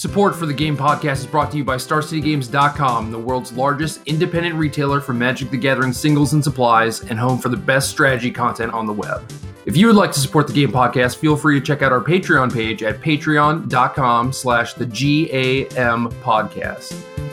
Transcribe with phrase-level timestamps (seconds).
[0.00, 4.54] Support for the Game Podcast is brought to you by StarCityGames.com, the world's largest independent
[4.54, 8.72] retailer for Magic the Gathering singles and supplies, and home for the best strategy content
[8.72, 9.22] on the web.
[9.66, 12.02] If you would like to support the Game Podcast, feel free to check out our
[12.02, 17.29] Patreon page at patreon.com slash the GAM podcast.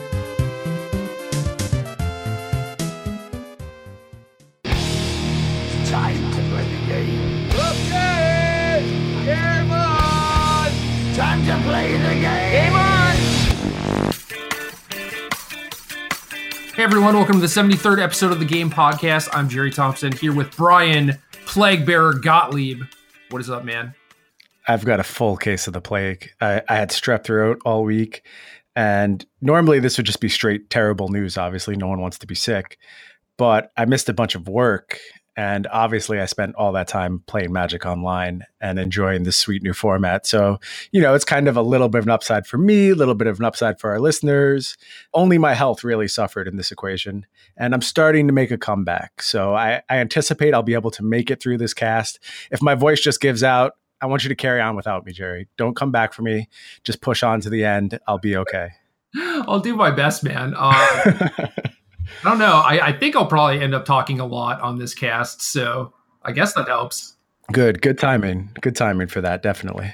[16.88, 19.28] Everyone, welcome to the 73rd episode of the Game Podcast.
[19.34, 22.82] I'm Jerry Thompson here with Brian Plague Bearer Gottlieb.
[23.28, 23.94] What is up, man?
[24.66, 26.30] I've got a full case of the plague.
[26.40, 28.22] I, I had strep throat all week,
[28.74, 31.36] and normally this would just be straight terrible news.
[31.36, 32.78] Obviously, no one wants to be sick,
[33.36, 34.98] but I missed a bunch of work,
[35.38, 39.72] and obviously, I spent all that time playing Magic Online and enjoying this sweet new
[39.72, 40.26] format.
[40.26, 40.58] So,
[40.90, 43.14] you know, it's kind of a little bit of an upside for me, a little
[43.14, 44.76] bit of an upside for our listeners.
[45.14, 47.24] Only my health really suffered in this equation,
[47.56, 49.22] and I'm starting to make a comeback.
[49.22, 52.18] So, I, I anticipate I'll be able to make it through this cast.
[52.50, 55.46] If my voice just gives out, I want you to carry on without me, Jerry.
[55.56, 56.48] Don't come back for me.
[56.82, 58.00] Just push on to the end.
[58.08, 58.70] I'll be okay.
[59.16, 60.54] I'll do my best, man.
[60.56, 61.48] Uh,
[62.24, 62.62] I don't know.
[62.64, 65.92] I, I think I'll probably end up talking a lot on this cast, so
[66.22, 67.16] I guess that helps.
[67.52, 68.50] Good, good timing.
[68.60, 69.92] Good timing for that, definitely.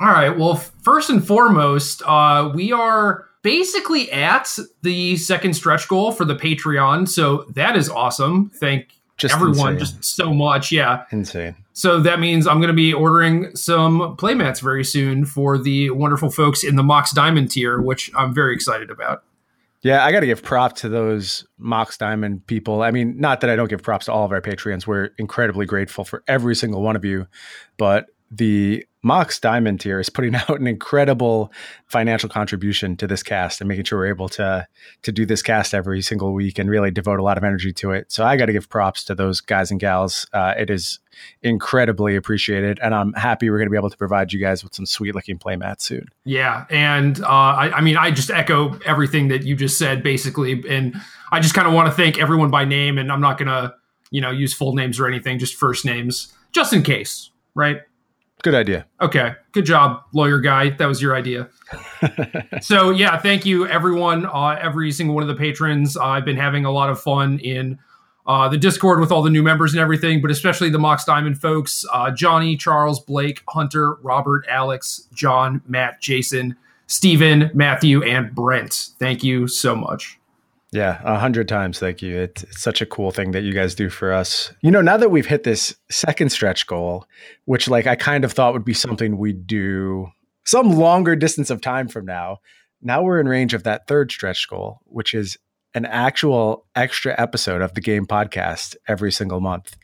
[0.00, 0.36] All right.
[0.36, 6.36] Well, first and foremost, uh, we are basically at the second stretch goal for the
[6.36, 8.50] Patreon, so that is awesome.
[8.50, 9.78] Thank Just everyone insane.
[9.78, 10.70] just so much.
[10.72, 11.04] Yeah.
[11.10, 11.56] Insane.
[11.72, 16.30] So that means I'm going to be ordering some playmats very soon for the wonderful
[16.30, 19.22] folks in the Mox Diamond tier, which I'm very excited about.
[19.82, 22.82] Yeah, I got to give props to those Mox Diamond people.
[22.82, 24.86] I mean, not that I don't give props to all of our Patreons.
[24.86, 27.26] We're incredibly grateful for every single one of you.
[27.76, 31.52] But the Mox Diamond tier is putting out an incredible
[31.86, 34.66] financial contribution to this cast and making sure we're able to
[35.02, 37.92] to do this cast every single week and really devote a lot of energy to
[37.92, 38.10] it.
[38.10, 40.26] So I got to give props to those guys and gals.
[40.32, 40.98] Uh, it is
[41.42, 44.74] incredibly appreciated, and I'm happy we're going to be able to provide you guys with
[44.74, 46.06] some sweet looking playmats soon.
[46.24, 50.62] Yeah, and uh, I, I mean, I just echo everything that you just said, basically,
[50.68, 51.00] and
[51.32, 53.74] I just kind of want to thank everyone by name, and I'm not gonna,
[54.10, 57.82] you know, use full names or anything, just first names, just in case, right?
[58.42, 58.86] Good idea.
[59.00, 60.70] Okay, good job, lawyer guy.
[60.70, 61.48] That was your idea.
[62.60, 65.96] so yeah, thank you everyone, uh, every single one of the patrons.
[65.96, 67.78] Uh, I've been having a lot of fun in
[68.26, 71.40] uh, the Discord with all the new members and everything, but especially the Mox Diamond
[71.40, 76.56] folks: uh, Johnny, Charles, Blake, Hunter, Robert, Alex, John, Matt, Jason,
[76.86, 78.90] Stephen, Matthew, and Brent.
[79.00, 80.18] Thank you so much.
[80.70, 81.78] Yeah, a hundred times.
[81.78, 82.18] Thank you.
[82.18, 84.52] It's, it's such a cool thing that you guys do for us.
[84.62, 87.06] You know, now that we've hit this second stretch goal,
[87.46, 90.08] which like I kind of thought would be something we'd do
[90.44, 92.38] some longer distance of time from now.
[92.82, 95.38] Now we're in range of that third stretch goal, which is
[95.74, 99.76] an actual extra episode of the game podcast every single month.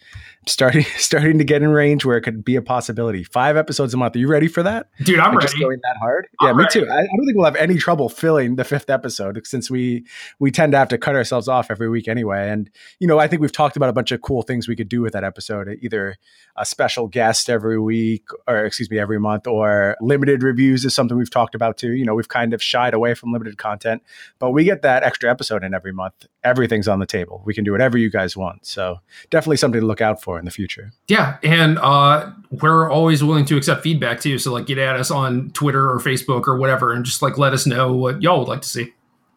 [0.46, 3.24] Starting starting to get in range where it could be a possibility.
[3.24, 4.14] Five episodes a month.
[4.16, 4.88] Are you ready for that?
[5.02, 5.46] Dude, I'm And ready.
[5.46, 6.28] Just going that hard?
[6.40, 6.80] I'm yeah, me ready.
[6.80, 6.88] too.
[6.90, 10.04] I, I don't think we'll have any trouble filling the fifth episode since we
[10.38, 12.50] we tend to have to cut ourselves off every week anyway.
[12.50, 12.70] And
[13.00, 15.00] you know, I think we've talked about a bunch of cool things we could do
[15.00, 15.68] with that episode.
[15.80, 16.16] Either
[16.56, 21.16] a special guest every week, or excuse me, every month, or limited reviews is something
[21.16, 21.92] we've talked about too.
[21.92, 24.02] You know, we've kind of shied away from limited content,
[24.38, 26.26] but we get that extra episode in every month.
[26.44, 27.42] Everything's on the table.
[27.46, 28.66] We can do whatever you guys want.
[28.66, 28.98] So
[29.30, 30.92] definitely something to look out for in the future.
[31.08, 34.38] Yeah, and uh, we're always willing to accept feedback too.
[34.38, 37.52] So like, get at us on Twitter or Facebook or whatever, and just like let
[37.52, 38.92] us know what y'all would like to see.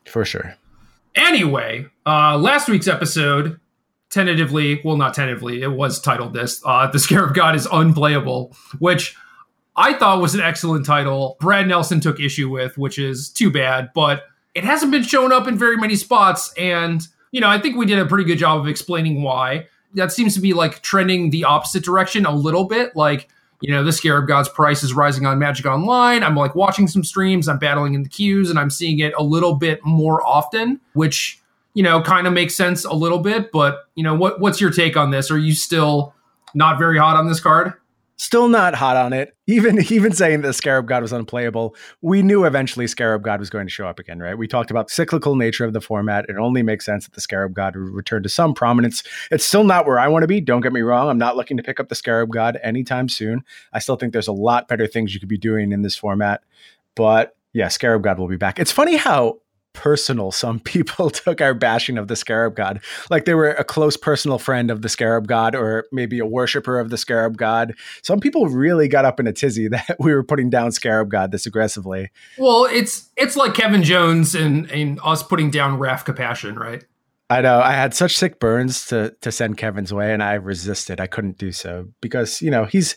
[0.05, 0.55] For sure.
[1.15, 3.59] Anyway, uh, last week's episode,
[4.09, 6.61] tentatively, well, not tentatively, it was titled this.
[6.63, 9.15] Uh, the of God is unplayable, which
[9.75, 11.37] I thought was an excellent title.
[11.39, 15.47] Brad Nelson took issue with, which is too bad, but it hasn't been shown up
[15.47, 18.59] in very many spots, and you know, I think we did a pretty good job
[18.59, 19.67] of explaining why.
[19.93, 22.95] That seems to be like trending the opposite direction a little bit.
[22.95, 23.29] Like,
[23.61, 26.23] you know, the Scarab God's price is rising on Magic Online.
[26.23, 29.23] I'm like watching some streams, I'm battling in the queues, and I'm seeing it a
[29.23, 31.41] little bit more often, which,
[31.73, 33.51] you know, kind of makes sense a little bit.
[33.51, 35.31] But, you know, what what's your take on this?
[35.31, 36.13] Are you still
[36.53, 37.73] not very hot on this card?
[38.19, 39.35] Still not hot on it.
[39.49, 43.65] Even even saying that Scarab God was unplayable, we knew eventually Scarab God was going
[43.65, 44.37] to show up again, right?
[44.37, 46.25] We talked about the cyclical nature of the format.
[46.27, 49.03] It only makes sense that the Scarab God would return to some prominence.
[49.31, 50.41] It's still not where I want to be.
[50.41, 51.07] Don't get me wrong.
[51.07, 53.45] I'm not looking to pick up the Scarab God anytime soon.
[53.71, 56.41] I still think there's a lot better things you could be doing in this format.
[56.93, 58.59] But yeah, Scarab God will be back.
[58.59, 59.39] It's funny how
[59.77, 62.81] personal some people took our bashing of the Scarab God.
[63.09, 66.79] Like they were a close personal friend of the Scarab God or maybe a worshiper
[66.79, 67.75] of the Scarab God.
[68.01, 71.31] Some people really got up in a tizzy that we were putting down Scarab God
[71.31, 72.09] this aggressively.
[72.37, 76.83] Well, it's it's like Kevin Jones and, and us putting down Raff Capashen, right?
[77.29, 81.01] I know I had such sick burns to to send Kevin's way, and I resisted.
[81.01, 82.95] I couldn't do so because you know he's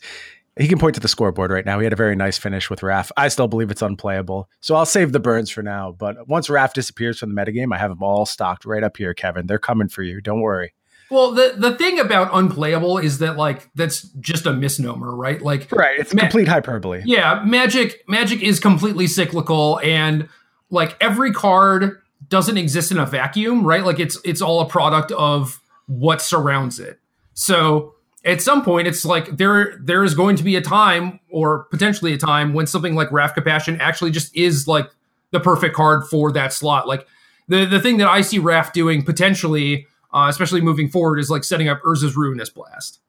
[0.60, 1.78] he can point to the scoreboard right now.
[1.78, 3.10] He had a very nice finish with Raff.
[3.16, 4.48] I still believe it's unplayable.
[4.60, 5.92] So I'll save the burns for now.
[5.92, 9.14] But once Raff disappears from the metagame, I have them all stocked right up here,
[9.14, 9.46] Kevin.
[9.46, 10.20] They're coming for you.
[10.20, 10.74] Don't worry.
[11.10, 15.42] Well, the the thing about unplayable is that like that's just a misnomer, right?
[15.42, 15.98] Like Right.
[15.98, 17.02] It's ma- complete hyperbole.
[17.04, 20.28] Yeah, magic magic is completely cyclical and
[20.70, 23.84] like every card doesn't exist in a vacuum, right?
[23.84, 27.00] Like it's it's all a product of what surrounds it.
[27.34, 27.94] So
[28.25, 32.12] at some point it's like there there is going to be a time or potentially
[32.12, 34.90] a time when something like Raff Capashen actually just is like
[35.31, 36.87] the perfect card for that slot.
[36.87, 37.06] Like
[37.49, 41.44] the the thing that I see Raf doing potentially, uh, especially moving forward, is like
[41.44, 43.00] setting up Urza's Ruinous Blast.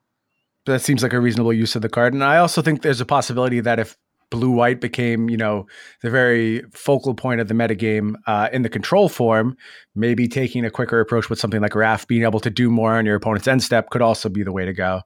[0.65, 3.05] That seems like a reasonable use of the card, and I also think there's a
[3.05, 3.97] possibility that if
[4.31, 5.67] blue white became you know
[6.01, 9.55] the very focal point of the metagame uh, in the control form
[9.93, 13.05] maybe taking a quicker approach with something like Raff being able to do more on
[13.05, 15.01] your opponent's end step could also be the way to go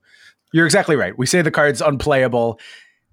[0.53, 2.59] you're exactly right we say the card's unplayable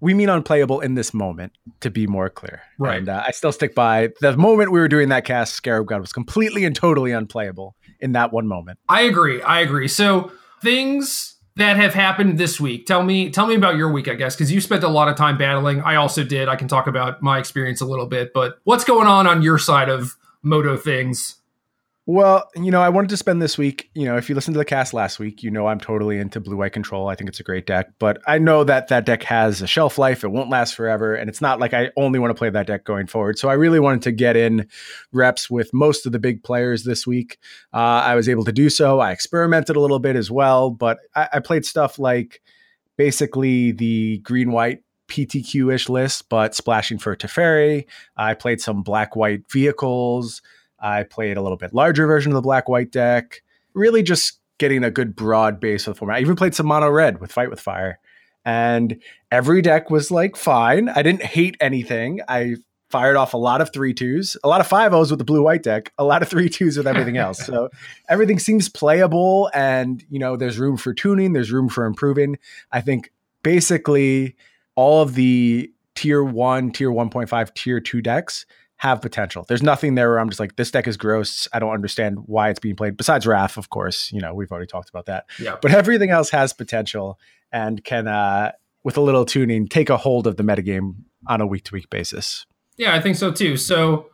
[0.01, 2.99] we mean unplayable in this moment to be more clear Right.
[2.99, 6.01] and uh, i still stick by the moment we were doing that cast scarab god
[6.01, 9.41] was completely and totally unplayable in that one moment I agree.
[9.43, 9.87] I agree.
[9.89, 10.31] So
[10.61, 12.87] things that have happened this week.
[12.87, 15.17] Tell me, tell me about your week, I guess, because you spent a lot of
[15.17, 15.81] time battling.
[15.83, 16.49] I also did.
[16.49, 19.59] I can talk about my experience a little bit, but what's going on on your
[19.59, 21.37] side of MODO things?
[22.05, 24.59] Well, you know, I wanted to spend this week, you know, if you listened to
[24.59, 27.07] the cast last week, you know I'm totally into Blue White Control.
[27.07, 29.99] I think it's a great deck, but I know that that deck has a shelf
[29.99, 30.25] life.
[30.25, 32.83] It won't last forever, and it's not like I only want to play that deck
[32.83, 33.39] going forward.
[33.39, 34.67] So I really wanted to get in
[35.13, 37.39] reps with most of the big players this week.
[37.73, 38.99] Uh, I was able to do so.
[38.99, 42.43] I experimented a little bit as well, but I, I played stuff like
[42.97, 47.85] basically the green white PTQ ish list, but splashing for Teferi.
[48.17, 50.43] I played some black white vehicles.
[50.83, 53.43] I played a little bit larger version of the black white deck.
[53.73, 56.19] Really just getting a good broad base of the format.
[56.19, 57.99] I even played some mono red with Fight with Fire.
[58.45, 59.01] And
[59.31, 60.89] every deck was like fine.
[60.89, 62.21] I didn't hate anything.
[62.29, 62.57] I
[62.91, 65.43] fired off a lot of three twos, a lot of five O's with the blue
[65.43, 67.39] white deck, a lot of three twos with everything else.
[67.47, 67.71] so
[68.09, 72.39] everything seems playable and you know, there's room for tuning, there's room for improving.
[72.71, 73.11] I think
[73.43, 74.37] basically
[74.75, 78.45] all of the tier one, tier 1.5, tier two decks
[78.83, 79.45] have potential.
[79.47, 81.47] There's nothing there where I'm just like, this deck is gross.
[81.53, 82.97] I don't understand why it's being played.
[82.97, 85.27] Besides Wrath, of course, you know, we've already talked about that.
[85.39, 85.55] Yeah.
[85.63, 87.17] But everything else has potential
[87.53, 88.51] and can, uh,
[88.83, 90.97] with a little tuning, take a hold of the metagame
[91.29, 92.45] on a week to week basis.
[92.77, 93.57] Yeah, I think so too.
[93.57, 94.07] So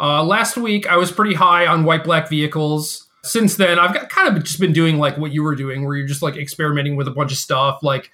[0.00, 3.06] uh, last week I was pretty high on white black vehicles.
[3.24, 5.96] Since then, I've got kind of just been doing like what you were doing, where
[5.96, 7.80] you're just like experimenting with a bunch of stuff.
[7.82, 8.10] Like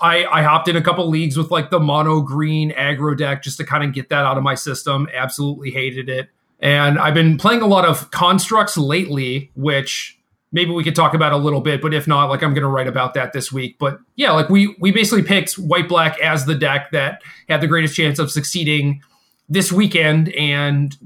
[0.00, 3.56] I, I hopped in a couple leagues with like the mono green aggro deck just
[3.58, 5.08] to kind of get that out of my system.
[5.12, 6.28] Absolutely hated it.
[6.60, 10.18] And I've been playing a lot of constructs lately, which
[10.52, 12.68] maybe we could talk about a little bit, but if not, like I'm going to
[12.68, 13.76] write about that this week.
[13.78, 17.66] But yeah, like we we basically picked white black as the deck that had the
[17.66, 19.02] greatest chance of succeeding
[19.48, 20.96] this weekend, and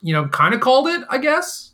[0.00, 1.72] you know, kind of called it, I guess.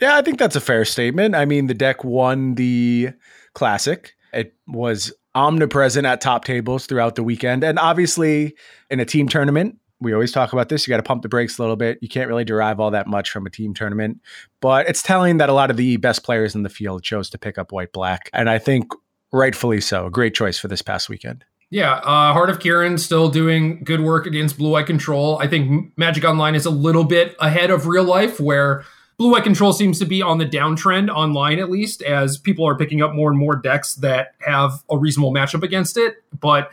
[0.00, 1.34] Yeah, I think that's a fair statement.
[1.34, 3.10] I mean, the deck won the
[3.54, 4.16] classic.
[4.32, 7.64] It was omnipresent at top tables throughout the weekend.
[7.64, 8.54] And obviously,
[8.90, 10.86] in a team tournament, we always talk about this.
[10.86, 11.98] You got to pump the brakes a little bit.
[12.02, 14.20] You can't really derive all that much from a team tournament,
[14.60, 17.38] but it's telling that a lot of the best players in the field chose to
[17.38, 18.28] pick up white black.
[18.32, 18.92] And I think
[19.32, 20.06] rightfully so.
[20.06, 21.44] A great choice for this past weekend.
[21.70, 25.38] Yeah, uh, Heart of Kiran still doing good work against Blue Eye Control.
[25.38, 28.84] I think Magic Online is a little bit ahead of real life, where
[29.24, 32.76] Blue White Control seems to be on the downtrend online, at least, as people are
[32.76, 36.16] picking up more and more decks that have a reasonable matchup against it.
[36.38, 36.70] But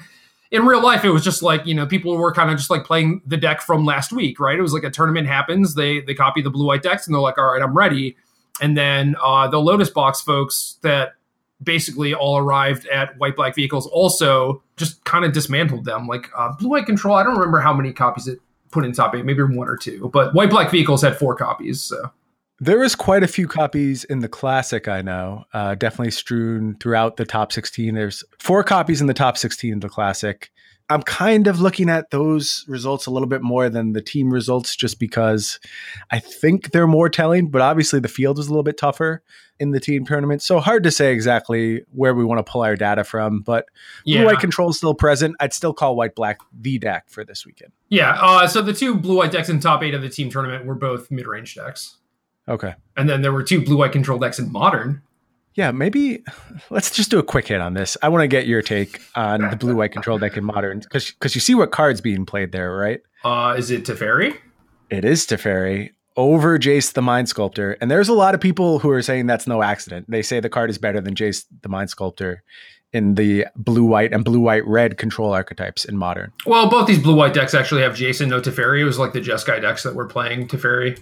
[0.51, 2.83] in real life, it was just like you know people were kind of just like
[2.83, 4.59] playing the deck from last week, right?
[4.59, 7.21] It was like a tournament happens, they they copy the blue white decks, and they're
[7.21, 8.17] like, all right, I'm ready.
[8.59, 11.13] And then uh, the Lotus Box folks that
[11.63, 16.05] basically all arrived at white black vehicles also just kind of dismantled them.
[16.05, 18.39] Like uh, blue white control, I don't remember how many copies it
[18.71, 21.81] put in top eight, maybe one or two, but white black vehicles had four copies.
[21.81, 22.11] So
[22.63, 25.45] There was quite a few copies in the classic, I know.
[25.51, 27.95] Uh, definitely strewn throughout the top 16.
[27.95, 30.51] There's four copies in the top 16 of the classic.
[30.87, 34.75] I'm kind of looking at those results a little bit more than the team results
[34.75, 35.59] just because
[36.11, 39.23] I think they're more telling, but obviously the field was a little bit tougher
[39.59, 40.43] in the team tournament.
[40.43, 43.65] So hard to say exactly where we want to pull our data from, but
[44.03, 44.19] Yeah.
[44.19, 45.35] blue white control is still present.
[45.39, 47.71] I'd still call white black the deck for this weekend.
[47.89, 48.19] Yeah.
[48.21, 50.75] Uh, so the two blue white decks in top eight of the team tournament were
[50.75, 51.97] both mid range decks.
[52.51, 52.75] Okay.
[52.97, 55.01] And then there were two blue white control decks in modern.
[55.55, 56.23] Yeah, maybe
[56.69, 57.97] let's just do a quick hit on this.
[58.01, 61.11] I want to get your take on the blue white control deck in modern because
[61.11, 63.01] because you see what cards being played there, right?
[63.23, 64.37] Uh, is it Teferi?
[64.89, 67.77] It is Teferi over Jace the Mind Sculptor.
[67.81, 70.09] And there's a lot of people who are saying that's no accident.
[70.09, 72.43] They say the card is better than Jace the Mind Sculptor
[72.93, 76.31] in the blue white and blue white red control archetypes in modern.
[76.45, 78.81] Well, both these blue white decks actually have Jason, no Teferi.
[78.81, 80.99] It was like the Jeskai decks that were playing Teferi.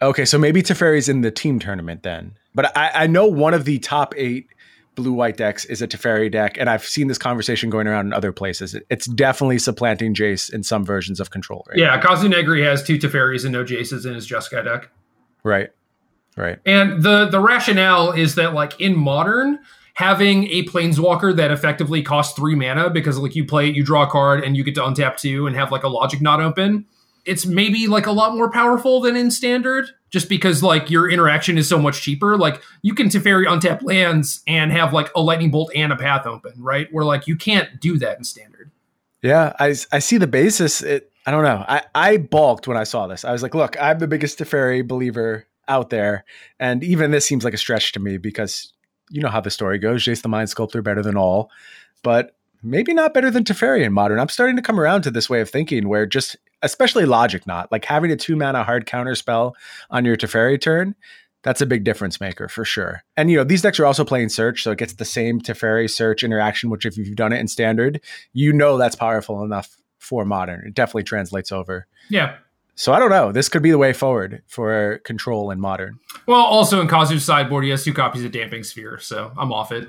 [0.00, 2.36] Okay, so maybe Teferi's in the team tournament then.
[2.54, 4.48] But I, I know one of the top eight
[4.94, 8.12] blue white decks is a Teferi deck, and I've seen this conversation going around in
[8.12, 8.76] other places.
[8.90, 11.78] It's definitely supplanting Jace in some versions of control, right?
[11.78, 14.90] Yeah, Kazu Negri has two Teferis and no Jaces in his Jeskai deck.
[15.44, 15.70] Right.
[16.36, 16.58] Right.
[16.64, 19.58] And the the rationale is that like in modern,
[19.94, 24.04] having a planeswalker that effectively costs three mana because like you play it, you draw
[24.04, 26.86] a card, and you get to untap two and have like a Logic Knot open.
[27.28, 31.58] It's maybe like a lot more powerful than in standard, just because like your interaction
[31.58, 32.36] is so much cheaper.
[32.36, 36.26] Like you can Teferi untap lands and have like a lightning bolt and a path
[36.26, 36.88] open, right?
[36.90, 38.70] Where like you can't do that in standard.
[39.22, 40.82] Yeah, I, I see the basis.
[40.82, 41.64] It, I don't know.
[41.68, 43.24] I, I balked when I saw this.
[43.24, 46.24] I was like, look, I'm the biggest Teferi believer out there.
[46.58, 48.72] And even this seems like a stretch to me because
[49.10, 50.04] you know how the story goes.
[50.04, 51.50] Jace the Mind Sculptor better than all,
[52.02, 54.18] but maybe not better than Teferi in modern.
[54.18, 57.70] I'm starting to come around to this way of thinking where just, especially Logic Knot,
[57.70, 59.54] like having a two mana hard counter spell
[59.90, 60.94] on your Teferi turn,
[61.42, 63.02] that's a big difference maker for sure.
[63.16, 65.88] And you know, these decks are also playing search, so it gets the same Teferi
[65.88, 68.00] search interaction, which if you've done it in standard,
[68.32, 70.66] you know that's powerful enough for modern.
[70.66, 71.86] It definitely translates over.
[72.08, 72.36] Yeah.
[72.74, 73.32] So I don't know.
[73.32, 75.98] This could be the way forward for control in modern.
[76.26, 79.72] Well, also in Kazu's sideboard, he has two copies of Damping Sphere, so I'm off
[79.72, 79.88] it.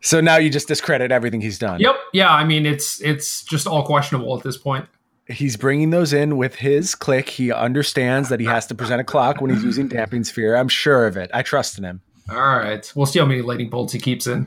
[0.00, 1.78] So now you just discredit everything he's done.
[1.80, 1.94] Yep.
[2.14, 2.30] Yeah.
[2.30, 4.86] I mean, it's it's just all questionable at this point.
[5.30, 7.28] He's bringing those in with his click.
[7.28, 10.56] He understands that he has to present a clock when he's using damping sphere.
[10.56, 11.30] I'm sure of it.
[11.32, 12.00] I trust in him.
[12.30, 12.90] All right.
[12.94, 14.46] We'll see how many lightning bolts he keeps in.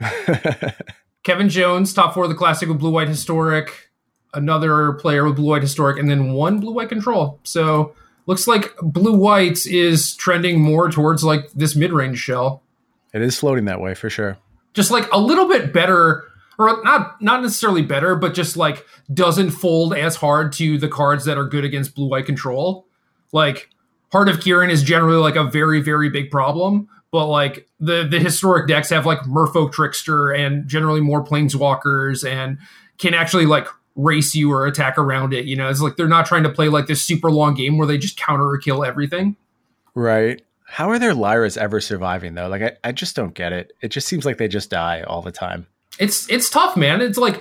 [1.22, 3.90] Kevin Jones, top four of the classic with blue white historic.
[4.32, 7.40] Another player with blue white historic, and then one blue white control.
[7.42, 7.94] So
[8.26, 12.62] looks like blue white is trending more towards like this mid range shell.
[13.12, 14.38] It is floating that way for sure.
[14.72, 16.29] Just like a little bit better,
[16.60, 21.24] or not not necessarily better, but just like doesn't fold as hard to the cards
[21.24, 22.86] that are good against blue white control.
[23.32, 23.70] Like
[24.12, 26.88] Heart of Kiran is generally like a very, very big problem.
[27.10, 32.58] But like the the historic decks have like Merfolk Trickster and generally more planeswalkers and
[32.98, 35.46] can actually like race you or attack around it.
[35.46, 37.86] You know, it's like they're not trying to play like this super long game where
[37.86, 39.36] they just counter or kill everything.
[39.94, 40.42] Right.
[40.66, 42.48] How are their Lyras ever surviving though?
[42.48, 43.72] Like I, I just don't get it.
[43.80, 45.66] It just seems like they just die all the time.
[46.00, 47.00] It's it's tough, man.
[47.00, 47.40] It's like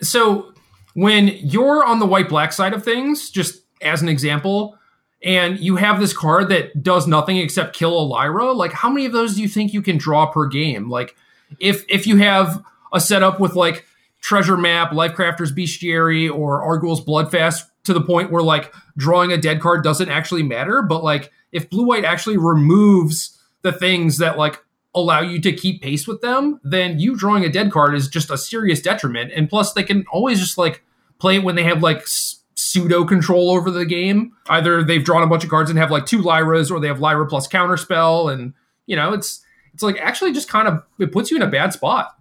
[0.00, 0.52] so
[0.94, 4.76] when you're on the white black side of things, just as an example,
[5.22, 9.06] and you have this card that does nothing except kill a Lyra, like how many
[9.06, 10.88] of those do you think you can draw per game?
[10.88, 11.14] Like
[11.60, 13.84] if if you have a setup with like
[14.20, 19.36] treasure map, Lifecrafter's Bestiary, or Arguel's Blood Fast to the point where like drawing a
[19.36, 24.38] dead card doesn't actually matter, but like if blue white actually removes the things that
[24.38, 24.62] like
[24.94, 28.30] allow you to keep pace with them, then you drawing a dead card is just
[28.30, 29.32] a serious detriment.
[29.34, 30.82] And plus, they can always just like
[31.18, 32.06] play it when they have like
[32.54, 34.32] pseudo control over the game.
[34.48, 37.00] Either they've drawn a bunch of cards and have like two Lyras, or they have
[37.00, 38.52] Lyra plus counterspell, and
[38.86, 41.72] you know it's it's like actually just kind of it puts you in a bad
[41.72, 42.16] spot.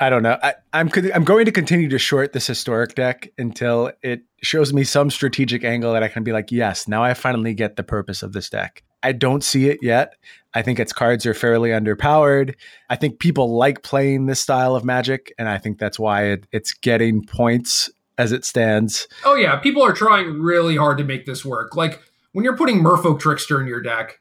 [0.00, 0.38] I don't know.
[0.42, 4.84] I, I'm I'm going to continue to short this historic deck until it shows me
[4.84, 8.22] some strategic angle that I can be like, yes, now I finally get the purpose
[8.22, 8.84] of this deck.
[9.02, 10.14] I don't see it yet.
[10.54, 12.54] I think its cards are fairly underpowered.
[12.88, 16.46] I think people like playing this style of magic, and I think that's why it,
[16.52, 19.06] it's getting points as it stands.
[19.24, 21.76] Oh yeah, people are trying really hard to make this work.
[21.76, 22.00] Like
[22.32, 24.20] when you're putting Merfolk Trickster in your deck,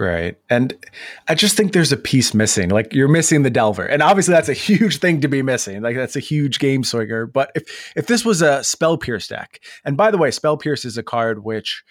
[0.00, 0.36] Right.
[0.48, 0.74] And
[1.26, 2.70] I just think there's a piece missing.
[2.70, 3.84] Like you're missing the Delver.
[3.84, 5.82] And obviously that's a huge thing to be missing.
[5.82, 7.26] Like that's a huge game swinger.
[7.26, 10.84] But if if this was a Spell Pierce deck, and by the way, Spell Pierce
[10.84, 11.82] is a card which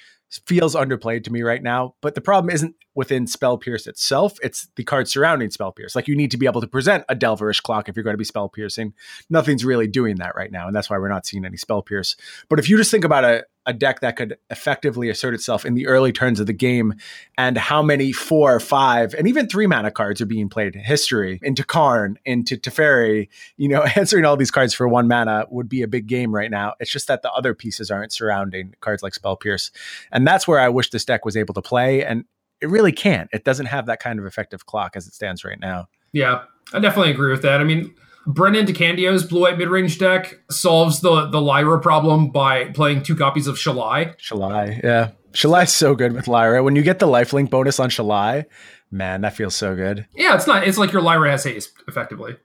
[0.46, 1.96] feels underplayed to me right now.
[2.02, 4.40] But the problem isn't within Spell Pierce itself.
[4.42, 5.96] It's the card surrounding Spell Pierce.
[5.96, 8.18] Like you need to be able to present a Delverish clock if you're going to
[8.18, 8.96] be spell piercing.
[9.30, 12.16] Nothing's really doing that right now, and that's why we're not seeing any Spell Pierce.
[12.50, 15.74] But if you just think about a a deck that could effectively assert itself in
[15.74, 16.94] the early turns of the game
[17.38, 20.74] and how many four, five, and even three mana cards are being played.
[20.74, 23.28] History into Karn, into Teferi,
[23.58, 26.50] you know, answering all these cards for one mana would be a big game right
[26.50, 26.76] now.
[26.80, 29.70] It's just that the other pieces aren't surrounding cards like Spell Pierce.
[30.14, 32.06] And that's where I wish this deck was able to play.
[32.06, 32.24] And
[32.62, 33.30] it really can't.
[33.34, 35.88] It doesn't have that kind of effective clock as it stands right now.
[36.12, 37.62] Yeah, I definitely agree with that.
[37.62, 37.94] I mean,
[38.26, 43.16] Brennan DeCandio's blue white mid range deck solves the the Lyra problem by playing two
[43.16, 44.16] copies of Shalai.
[44.20, 45.12] Shalai, yeah.
[45.32, 46.64] Shalai's so good with Lyra.
[46.64, 48.46] When you get the lifelink bonus on Shalai,
[48.92, 50.08] man, that feels so good.
[50.16, 50.68] Yeah, it's not.
[50.68, 52.36] It's like your Lyra has haste effectively,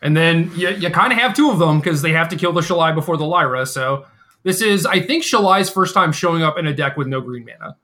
[0.00, 2.52] and then you you kind of have two of them because they have to kill
[2.52, 3.66] the Shalai before the Lyra.
[3.66, 4.06] So
[4.42, 7.44] this is, I think, Shalai's first time showing up in a deck with no green
[7.44, 7.76] mana.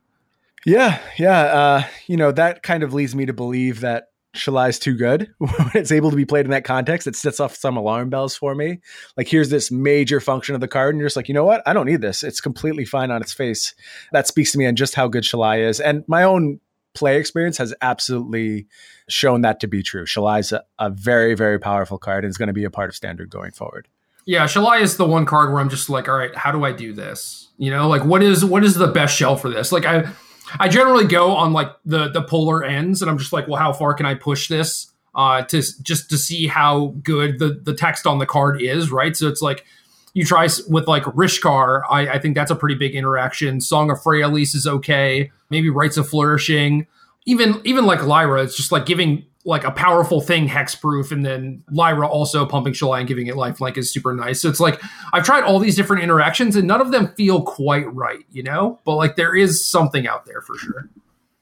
[0.65, 1.41] Yeah, yeah.
[1.41, 4.05] Uh, you know that kind of leads me to believe that
[4.35, 7.07] Shalai's too good when it's able to be played in that context.
[7.07, 8.79] It sets off some alarm bells for me.
[9.17, 11.61] Like here's this major function of the card, and you're just like, you know what?
[11.65, 12.23] I don't need this.
[12.23, 13.75] It's completely fine on its face.
[14.11, 16.59] That speaks to me on just how good Shalai is, and my own
[16.93, 18.67] play experience has absolutely
[19.09, 20.05] shown that to be true.
[20.05, 22.95] Shalai's a, a very, very powerful card and is going to be a part of
[22.95, 23.87] standard going forward.
[24.25, 26.71] Yeah, Shalai is the one card where I'm just like, all right, how do I
[26.71, 27.49] do this?
[27.57, 29.71] You know, like what is what is the best shell for this?
[29.71, 30.07] Like I
[30.59, 33.73] I generally go on like the the polar ends, and I'm just like, well, how
[33.73, 38.07] far can I push this uh, to just to see how good the the text
[38.07, 39.15] on the card is, right?
[39.15, 39.65] So it's like
[40.13, 43.61] you try with like Rishkar, I, I think that's a pretty big interaction.
[43.61, 45.31] Song of Freyalise is okay.
[45.49, 46.87] Maybe Rites of Flourishing.
[47.25, 51.63] Even even like Lyra, it's just like giving like a powerful thing hexproof and then
[51.69, 54.41] lyra also pumping shalai and giving it lifelink is super nice.
[54.41, 54.81] So it's like
[55.11, 58.79] i've tried all these different interactions and none of them feel quite right you know?
[58.85, 60.89] But like there is something out there for sure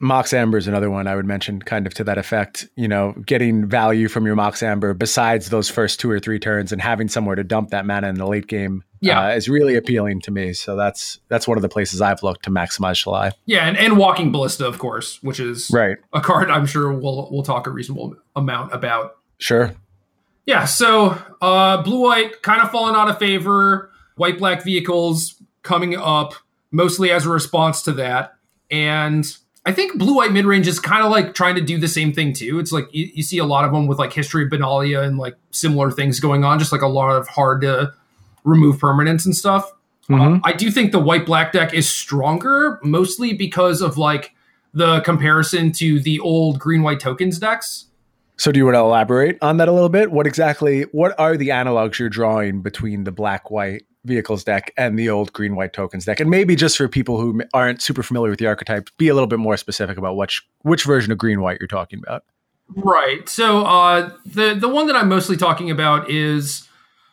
[0.01, 2.67] Mox Amber is another one I would mention, kind of to that effect.
[2.75, 6.72] You know, getting value from your Mox Amber besides those first two or three turns,
[6.72, 9.27] and having somewhere to dump that mana in the late game, yeah.
[9.27, 10.53] Uh, is really appealing to me.
[10.53, 13.31] So that's that's one of the places I've looked to maximize Shalai.
[13.46, 17.29] Yeah, and, and Walking Ballista, of course, which is right a card I'm sure we'll
[17.31, 19.17] we'll talk a reasonable amount about.
[19.39, 19.74] Sure.
[20.46, 20.65] Yeah.
[20.65, 23.91] So uh, blue white kind of falling out of favor.
[24.15, 26.34] White black vehicles coming up
[26.72, 28.36] mostly as a response to that,
[28.70, 29.25] and
[29.65, 32.13] I think blue white mid range is kind of like trying to do the same
[32.13, 32.60] thing too.
[32.60, 35.18] It's like you, you, see a lot of them with like history of Benalia and
[35.18, 37.94] like similar things going on, just like a lot of hard to
[38.44, 39.72] remove permanents and stuff.
[40.10, 40.36] Mm-hmm.
[40.36, 44.34] Uh, I do think the white black deck is stronger, mostly because of like
[44.74, 47.86] the comparison to the old green white tokens decks.
[48.38, 50.12] So, do you want to elaborate on that a little bit?
[50.12, 50.84] What exactly?
[50.91, 55.31] What are the analogs you're drawing between the black white vehicles deck and the old
[55.34, 58.48] green white tokens deck and maybe just for people who aren't super familiar with the
[58.48, 61.68] archetype be a little bit more specific about which which version of green white you're
[61.68, 62.24] talking about.
[62.75, 63.27] Right.
[63.29, 66.68] So uh the the one that i'm mostly talking about is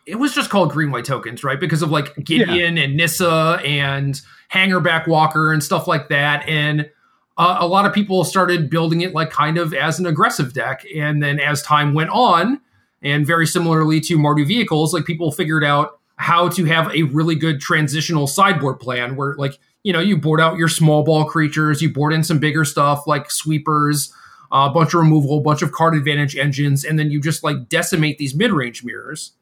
[0.06, 1.60] it was just called green white tokens right?
[1.60, 2.84] Because of like gideon yeah.
[2.84, 4.20] and nissa and
[4.52, 6.48] hangerback walker and stuff like that.
[6.48, 6.90] And
[7.36, 10.84] uh, a lot of people started building it like kind of as an aggressive deck.
[10.96, 12.60] And then as time went on
[13.02, 17.34] and very similarly to mardu vehicles like people figured out how to have a really
[17.34, 21.80] good transitional sideboard plan where like you know you board out your small ball creatures
[21.80, 24.12] you board in some bigger stuff like sweepers
[24.50, 27.68] a bunch of removal a bunch of card advantage engines and then you just like
[27.68, 29.32] decimate these mid-range mirrors.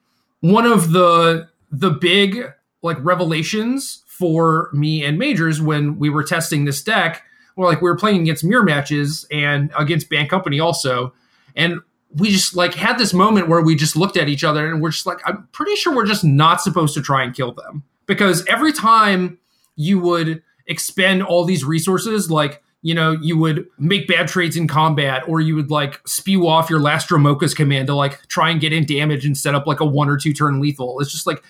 [0.41, 6.65] One of the the big like revelations for me and majors when we were testing
[6.65, 7.23] this deck
[7.57, 11.13] or like we were playing against mirror matches and against Bant Company also
[11.55, 11.81] and
[12.17, 14.91] we just like had this moment where we just looked at each other and we're
[14.91, 18.45] just like, I'm pretty sure we're just not supposed to try and kill them because
[18.47, 19.39] every time
[19.77, 24.69] you would expend all these resources, like you know, you would make bad trades in
[24.69, 28.61] combat, or you would like spew off your last Dromoka's command to like try and
[28.61, 31.01] get in damage and set up like a one or two turn lethal.
[31.01, 31.43] It's just like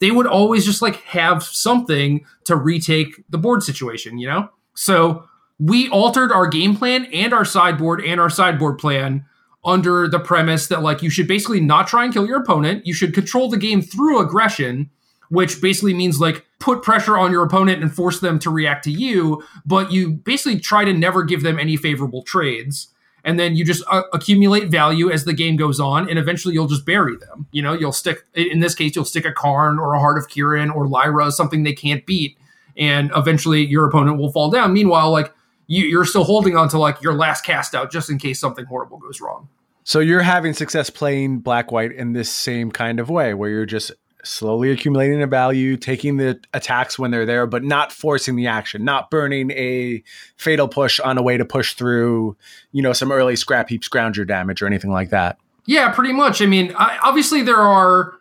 [0.00, 4.50] they would always just like have something to retake the board situation, you know?
[4.74, 5.24] So
[5.58, 9.24] we altered our game plan and our sideboard and our sideboard plan
[9.64, 12.86] under the premise that like you should basically not try and kill your opponent.
[12.86, 14.90] You should control the game through aggression,
[15.28, 18.90] which basically means like put pressure on your opponent and force them to react to
[18.90, 22.88] you, but you basically try to never give them any favorable trades.
[23.24, 26.66] And then you just uh, accumulate value as the game goes on, and eventually you'll
[26.66, 27.46] just bury them.
[27.52, 30.26] You know, you'll stick, in this case, you'll stick a Karn or a Heart of
[30.26, 32.36] Kiran or Lyra, something they can't beat,
[32.76, 34.72] and eventually your opponent will fall down.
[34.72, 35.32] Meanwhile, like
[35.66, 38.64] you, you're still holding on to like your last cast out just in case something
[38.64, 39.48] horrible goes wrong.
[39.84, 43.66] So you're having success playing black white in this same kind of way, where you're
[43.66, 43.90] just
[44.24, 48.84] slowly accumulating a value, taking the attacks when they're there, but not forcing the action,
[48.84, 50.02] not burning a
[50.36, 52.36] fatal push on a way to push through,
[52.70, 55.38] you know, some early scrap heap scrounger damage or anything like that.
[55.66, 56.40] Yeah, pretty much.
[56.40, 58.14] I mean, I, obviously there are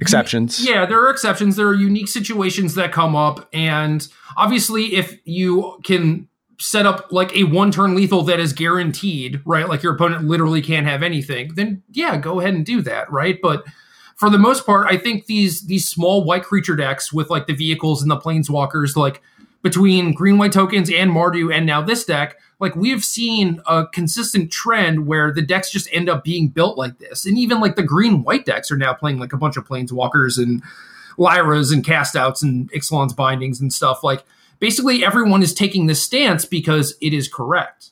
[0.00, 0.64] exceptions.
[0.64, 1.54] Yeah, there are exceptions.
[1.56, 7.34] There are unique situations that come up, and obviously, if you can set up like
[7.34, 9.68] a one turn lethal that is guaranteed, right?
[9.68, 13.38] Like your opponent literally can't have anything, then yeah, go ahead and do that, right?
[13.42, 13.64] But
[14.16, 17.54] for the most part, I think these these small white creature decks with like the
[17.54, 19.20] vehicles and the planeswalkers, like
[19.62, 23.86] between green white tokens and Mardu and now this deck, like we have seen a
[23.86, 27.26] consistent trend where the decks just end up being built like this.
[27.26, 30.38] And even like the green white decks are now playing like a bunch of planeswalkers
[30.40, 30.62] and
[31.18, 34.04] Lyras and castouts and Ixalan's bindings and stuff.
[34.04, 34.24] Like
[34.58, 37.90] basically everyone is taking this stance because it is correct.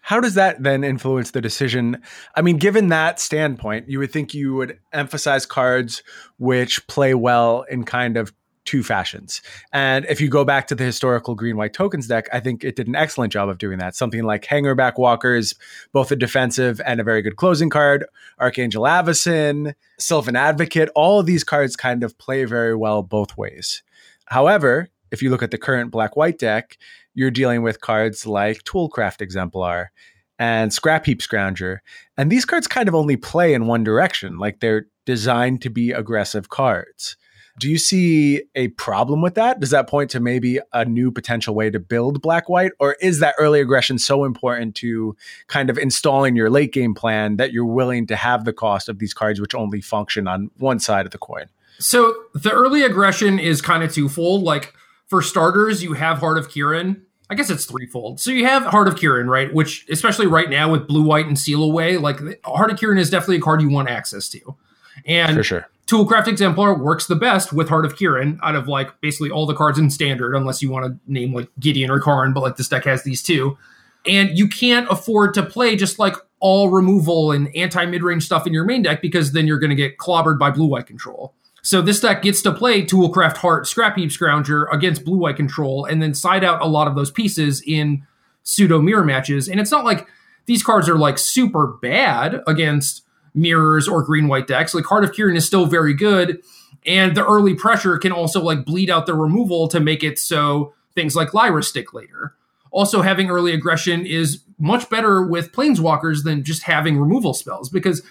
[0.00, 2.00] How does that then influence the decision?
[2.36, 6.04] I mean, given that standpoint, you would think you would emphasize cards
[6.38, 8.32] which play well in kind of
[8.66, 9.40] two fashions.
[9.72, 12.76] And if you go back to the historical green white tokens deck, I think it
[12.76, 13.96] did an excellent job of doing that.
[13.96, 15.54] Something like Hangerback Walkers,
[15.92, 18.04] both a defensive and a very good closing card,
[18.38, 23.82] Archangel Avacyn, Sylvan Advocate, all of these cards kind of play very well both ways.
[24.26, 26.78] However, if you look at the current black white deck,
[27.14, 29.90] you're dealing with cards like Toolcraft Exemplar
[30.38, 31.78] and Scrap Heap Scrounger.
[32.16, 35.92] And these cards kind of only play in one direction, like they're designed to be
[35.92, 37.16] aggressive cards.
[37.58, 39.60] Do you see a problem with that?
[39.60, 42.72] Does that point to maybe a new potential way to build black white?
[42.78, 45.16] Or is that early aggression so important to
[45.46, 48.98] kind of installing your late game plan that you're willing to have the cost of
[48.98, 51.46] these cards, which only function on one side of the coin?
[51.78, 54.42] So the early aggression is kind of twofold.
[54.42, 54.74] Like
[55.06, 57.00] for starters, you have Heart of Kiran.
[57.28, 58.20] I guess it's threefold.
[58.20, 59.52] So you have Heart of Kiran, right?
[59.52, 63.10] Which, especially right now with blue, white, and seal away, like Heart of Kiran is
[63.10, 64.56] definitely a card you want access to.
[65.04, 65.68] And For sure.
[65.86, 69.54] Toolcraft Exemplar works the best with Heart of Kiran out of like basically all the
[69.54, 72.68] cards in standard, unless you want to name like Gideon or Karn, but like this
[72.68, 73.56] deck has these two.
[74.04, 78.46] And you can't afford to play just like all removal and anti mid range stuff
[78.46, 81.34] in your main deck because then you're going to get clobbered by blue white control.
[81.66, 85.84] So this deck gets to play Toolcraft Heart Scrap Heap Scrounger against blue white control
[85.84, 88.06] and then side out a lot of those pieces in
[88.44, 89.48] pseudo mirror matches.
[89.48, 90.06] And it's not like
[90.44, 93.02] these cards are like super bad against
[93.34, 94.74] mirrors or green white decks.
[94.74, 96.40] Like Heart of Kiran is still very good,
[96.86, 100.72] and the early pressure can also like bleed out the removal to make it so
[100.94, 102.36] things like Lyra stick later.
[102.70, 108.02] Also, having early aggression is much better with planeswalkers than just having removal spells because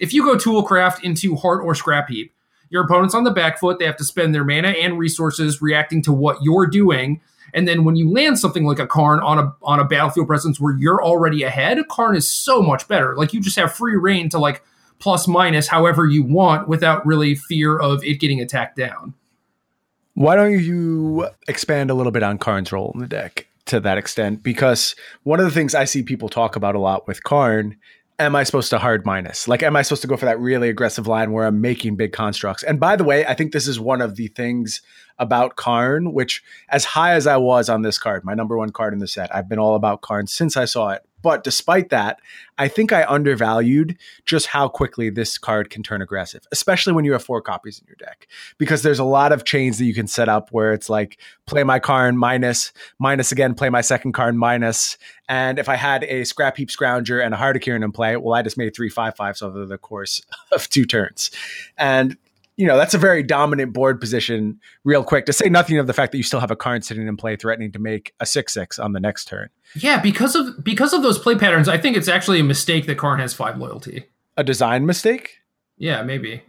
[0.00, 2.34] if you go Toolcraft into Heart or Scrap Heap,
[2.70, 3.78] your opponent's on the back foot.
[3.78, 7.20] They have to spend their mana and resources reacting to what you're doing.
[7.52, 10.58] And then when you land something like a Karn on a on a battlefield presence
[10.58, 13.14] where you're already ahead, Karn is so much better.
[13.16, 14.62] Like you just have free reign to like
[14.98, 19.14] plus minus however you want without really fear of it getting attacked down.
[20.14, 23.98] Why don't you expand a little bit on Karn's role in the deck to that
[23.98, 24.42] extent?
[24.42, 27.76] Because one of the things I see people talk about a lot with Karn,
[28.18, 29.48] am I supposed to hard minus?
[29.48, 32.12] Like, am I supposed to go for that really aggressive line where I'm making big
[32.12, 32.62] constructs?
[32.62, 34.82] And by the way, I think this is one of the things
[35.18, 38.92] about Karn, which as high as I was on this card, my number one card
[38.92, 41.02] in the set, I've been all about Karn since I saw it.
[41.24, 42.20] But despite that,
[42.58, 47.12] I think I undervalued just how quickly this card can turn aggressive, especially when you
[47.12, 48.28] have four copies in your deck.
[48.58, 51.64] Because there's a lot of chains that you can set up where it's like play
[51.64, 54.98] my Karn minus, minus again, play my second Karn minus.
[55.26, 58.18] And if I had a Scrap Heap Scrounger and a Heart of Kiran in play,
[58.18, 60.20] well, I just made three five fives over the course
[60.52, 61.30] of two turns.
[61.78, 62.18] And
[62.56, 65.92] you know, that's a very dominant board position, real quick, to say nothing of the
[65.92, 68.52] fact that you still have a Karn sitting in play threatening to make a 6
[68.52, 69.48] 6 on the next turn.
[69.74, 72.98] Yeah, because of because of those play patterns, I think it's actually a mistake that
[72.98, 74.06] Karn has five loyalty.
[74.36, 75.38] A design mistake?
[75.78, 76.42] Yeah, maybe.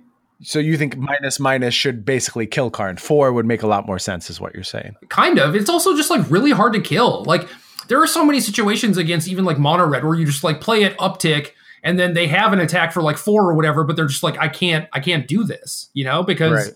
[0.44, 2.98] So you think minus minus should basically kill Karn?
[2.98, 4.96] Four would make a lot more sense, is what you're saying.
[5.10, 5.56] Kind of.
[5.56, 7.24] It's also just like really hard to kill.
[7.24, 7.48] Like
[7.88, 10.84] there are so many situations against even like mono red where you just like play
[10.84, 11.52] it uptick
[11.86, 14.38] and then they have an attack for like four or whatever, but they're just like,
[14.38, 16.74] I can't, I can't do this, you know, because Right.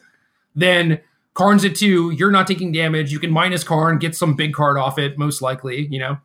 [0.55, 1.01] then
[1.33, 3.11] Karn's at two, you're not taking damage.
[3.11, 6.17] You can minus Karn, get some big card off it, most likely, you know.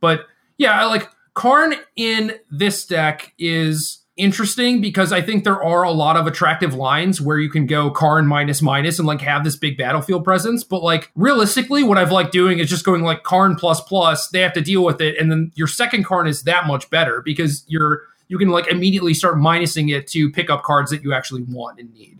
[0.00, 5.84] But yeah, I like Karn in this deck is interesting because I think there are
[5.84, 9.44] a lot of attractive lines where you can go Karn minus minus and like have
[9.44, 10.64] this big battlefield presence.
[10.64, 14.28] But like realistically, what I've liked doing is just going like Karn plus plus.
[14.28, 17.22] They have to deal with it, and then your second Karn is that much better
[17.24, 21.12] because you're you can like immediately start minusing it to pick up cards that you
[21.12, 22.18] actually want and need.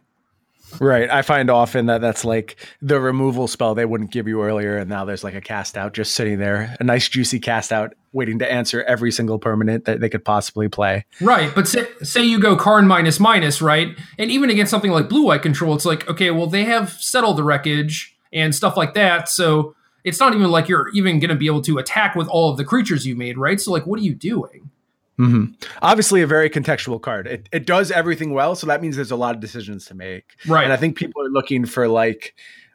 [0.80, 1.08] Right.
[1.08, 4.76] I find often that that's like the removal spell they wouldn't give you earlier.
[4.76, 7.94] And now there's like a cast out just sitting there, a nice juicy cast out
[8.12, 11.06] waiting to answer every single permanent that they could possibly play.
[11.20, 11.54] Right.
[11.54, 13.96] But say, say you go Karn minus minus, right?
[14.18, 17.38] And even against something like blue white control, it's like, okay, well, they have settled
[17.38, 19.28] the wreckage and stuff like that.
[19.28, 22.50] So it's not even like you're even going to be able to attack with all
[22.50, 23.60] of the creatures you made, right?
[23.60, 24.70] So, like, what are you doing?
[25.18, 25.52] Mm-hmm.
[25.82, 27.26] Obviously, a very contextual card.
[27.26, 30.36] It, it does everything well, so that means there's a lot of decisions to make.
[30.46, 30.64] Right.
[30.64, 32.34] And I think people are looking for like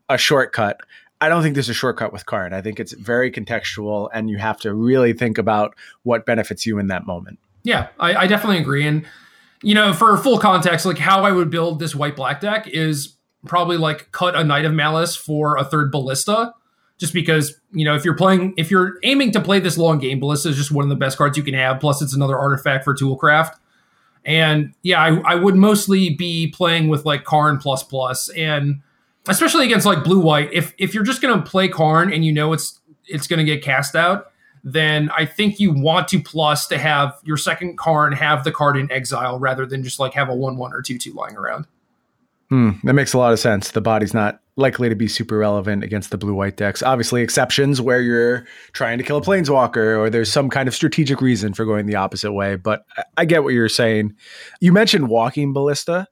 [0.09, 0.81] a shortcut.
[1.21, 2.53] I don't think there's a shortcut with card.
[2.53, 6.79] I think it's very contextual, and you have to really think about what benefits you
[6.79, 7.39] in that moment.
[7.63, 8.85] Yeah, I, I definitely agree.
[8.85, 9.05] And
[9.61, 13.15] you know, for full context, like how I would build this white black deck is
[13.45, 16.53] probably like cut a Knight of Malice for a third Ballista
[17.03, 20.21] just because you know if you're playing if you're aiming to play this long game
[20.21, 22.85] ballista is just one of the best cards you can have plus it's another artifact
[22.85, 23.55] for toolcraft.
[24.23, 28.81] And yeah I, I would mostly be playing with like karn plus plus and
[29.27, 32.31] especially against like blue white if if you're just going to play karn and you
[32.31, 34.31] know it's it's going to get cast out
[34.63, 38.77] then i think you want to plus to have your second karn have the card
[38.77, 41.67] in exile rather than just like have a 1-1 or 2-2 lying around
[42.53, 43.71] Hmm, that makes a lot of sense.
[43.71, 46.83] The body's not likely to be super relevant against the blue white decks.
[46.83, 51.19] Obviously, exceptions where you're trying to kill a planeswalker or there's some kind of strategic
[51.19, 52.55] reason for going the opposite way.
[52.55, 52.85] But
[53.17, 54.13] I get what you're saying.
[54.61, 56.07] You mentioned walking ballista.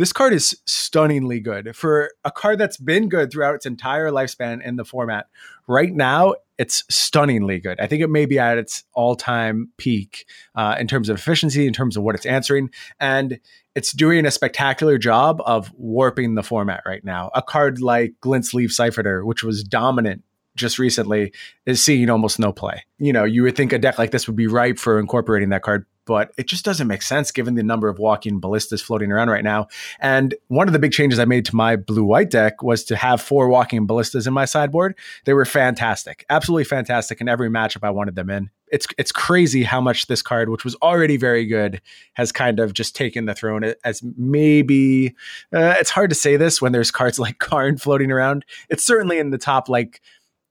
[0.00, 4.64] This card is stunningly good for a card that's been good throughout its entire lifespan
[4.64, 5.26] in the format.
[5.66, 7.78] Right now, it's stunningly good.
[7.78, 11.66] I think it may be at its all time peak uh, in terms of efficiency,
[11.66, 12.70] in terms of what it's answering.
[12.98, 13.40] And
[13.74, 17.30] it's doing a spectacular job of warping the format right now.
[17.34, 20.22] A card like Glint-Sleeve Siphoner, which was dominant
[20.56, 21.34] just recently,
[21.66, 22.84] is seeing almost no play.
[22.98, 25.60] You know, you would think a deck like this would be ripe for incorporating that
[25.60, 29.30] card, but it just doesn't make sense given the number of walking ballistas floating around
[29.30, 29.68] right now.
[30.00, 32.96] And one of the big changes I made to my blue white deck was to
[32.96, 34.96] have four walking ballistas in my sideboard.
[35.24, 38.50] They were fantastic, absolutely fantastic in every matchup I wanted them in.
[38.72, 41.80] It's it's crazy how much this card, which was already very good,
[42.14, 45.08] has kind of just taken the throne as maybe
[45.52, 48.44] uh, it's hard to say this when there's cards like Karn floating around.
[48.68, 50.00] It's certainly in the top like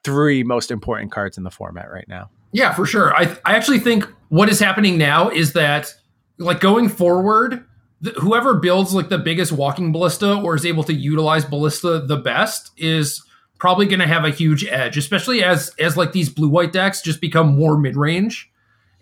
[0.04, 2.30] three most important cards in the format right now.
[2.52, 3.16] Yeah, for sure.
[3.16, 5.94] I I actually think what is happening now is that
[6.38, 7.66] like going forward,
[8.04, 12.18] th- whoever builds like the biggest walking ballista or is able to utilize ballista the
[12.18, 13.24] best is
[13.60, 17.02] probably going to have a huge edge, especially as as like these blue white decks
[17.02, 18.50] just become more mid range,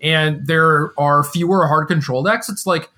[0.01, 2.49] and there are fewer hard control decks.
[2.49, 2.89] It's like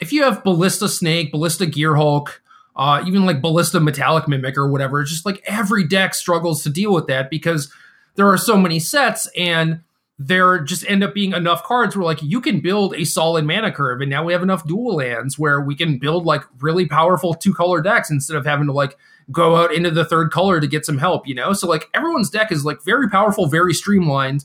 [0.00, 2.28] if you have ballista snake, ballista gearhulk.
[2.76, 6.70] Uh, even like ballista metallic mimic or whatever, it's just like every deck struggles to
[6.70, 7.70] deal with that because
[8.14, 9.80] there are so many sets and
[10.22, 13.72] there just end up being enough cards where like you can build a solid mana
[13.72, 17.32] curve and now we have enough dual lands where we can build like really powerful
[17.32, 18.98] two color decks instead of having to like
[19.32, 22.28] go out into the third color to get some help you know so like everyone's
[22.28, 24.44] deck is like very powerful very streamlined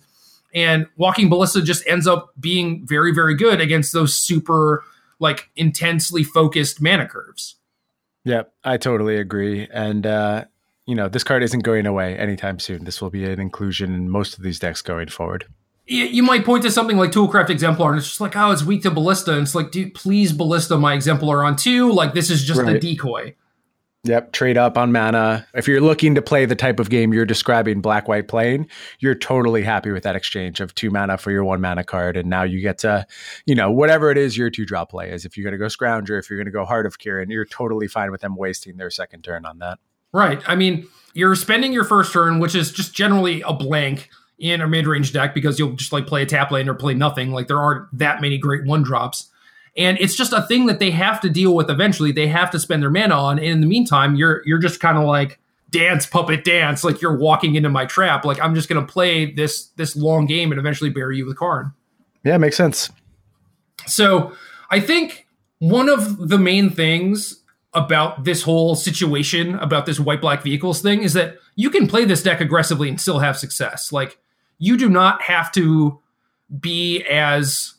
[0.54, 4.82] and walking ballista just ends up being very very good against those super
[5.20, 7.58] like intensely focused mana curves
[8.26, 9.68] Yep, I totally agree.
[9.72, 10.46] And uh,
[10.86, 12.84] you know, this card isn't going away anytime soon.
[12.84, 15.46] This will be an inclusion in most of these decks going forward.
[15.88, 18.82] You might point to something like Toolcraft Exemplar, and it's just like, oh, it's weak
[18.84, 19.34] to Ballista.
[19.34, 21.92] And it's like, dude, please Ballista my Exemplar on two.
[21.92, 22.76] Like, this is just Right.
[22.76, 23.36] a decoy.
[24.04, 25.48] Yep, trade up on mana.
[25.56, 28.68] If you're looking to play the type of game you're describing black white playing,
[29.00, 32.16] you're totally happy with that exchange of two mana for your one mana card.
[32.16, 33.08] And now you get to,
[33.48, 35.26] you know, whatever it is your two drop play is.
[35.26, 37.46] If you're going to go Scrounger, if you're going to go Heart of Kiran, you're
[37.46, 39.80] totally fine with them wasting their second turn on that.
[40.14, 40.40] Right.
[40.48, 44.68] I mean, you're spending your first turn, which is just generally a blank in a
[44.68, 47.32] mid range deck because you'll just like play a tap land or play nothing.
[47.32, 49.30] Like, there aren't that many great one drops.
[49.78, 52.12] And it's just a thing that they have to deal with eventually.
[52.12, 53.38] They have to spend their mana on.
[53.38, 57.18] And in the meantime, you're you're just kind of like dance, puppet dance, like you're
[57.18, 58.24] walking into my trap.
[58.24, 61.74] Like I'm just gonna play this this long game and eventually bury you with Karn.
[62.24, 62.90] Yeah, makes sense.
[63.86, 64.34] So
[64.72, 65.28] I think
[65.60, 67.42] one of the main things
[67.74, 72.06] about this whole situation, about this white black vehicles thing, is that you can play
[72.06, 73.92] this deck aggressively and still have success.
[73.92, 74.18] Like
[74.58, 76.00] you do not have to
[76.60, 77.74] be as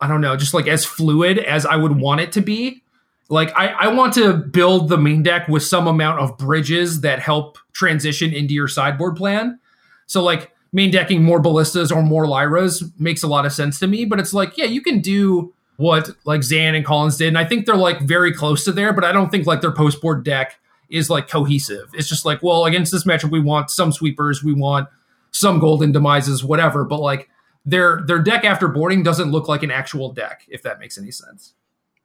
[0.00, 2.82] I don't know, just like as fluid as I would want it to be.
[3.28, 7.20] Like I, I want to build the main deck with some amount of bridges that
[7.20, 9.60] help transition into your sideboard plan.
[10.06, 13.86] So like main decking more ballistas or more lyras makes a lot of sense to
[13.86, 14.04] me.
[14.04, 17.44] But it's like, yeah, you can do what like Zan and Collins did, and I
[17.44, 18.92] think they're like very close to there.
[18.92, 20.58] But I don't think like their post board deck
[20.90, 21.90] is like cohesive.
[21.94, 24.88] It's just like, well, against this matchup, we want some sweepers, we want
[25.32, 26.84] some golden demises, whatever.
[26.84, 27.28] But like
[27.64, 31.10] their their deck after boarding doesn't look like an actual deck, if that makes any
[31.10, 31.54] sense.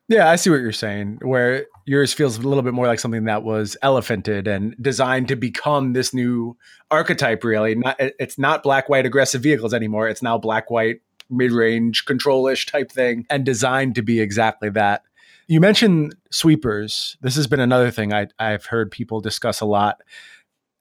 [0.10, 1.20] Yeah, I see what you're saying.
[1.22, 5.36] Where yours feels a little bit more like something that was elephanted and designed to
[5.36, 6.56] become this new
[6.90, 7.44] archetype.
[7.44, 10.08] Really, not it's not black white aggressive vehicles anymore.
[10.08, 15.04] It's now black white mid range control-ish type thing, and designed to be exactly that.
[15.48, 17.18] You mentioned sweepers.
[17.22, 20.02] This has been another thing I, I've heard people discuss a lot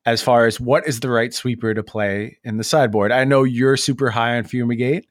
[0.07, 3.13] as far as what is the right sweeper to play in the sideboard.
[3.13, 5.07] I know you're super high on Fumigate.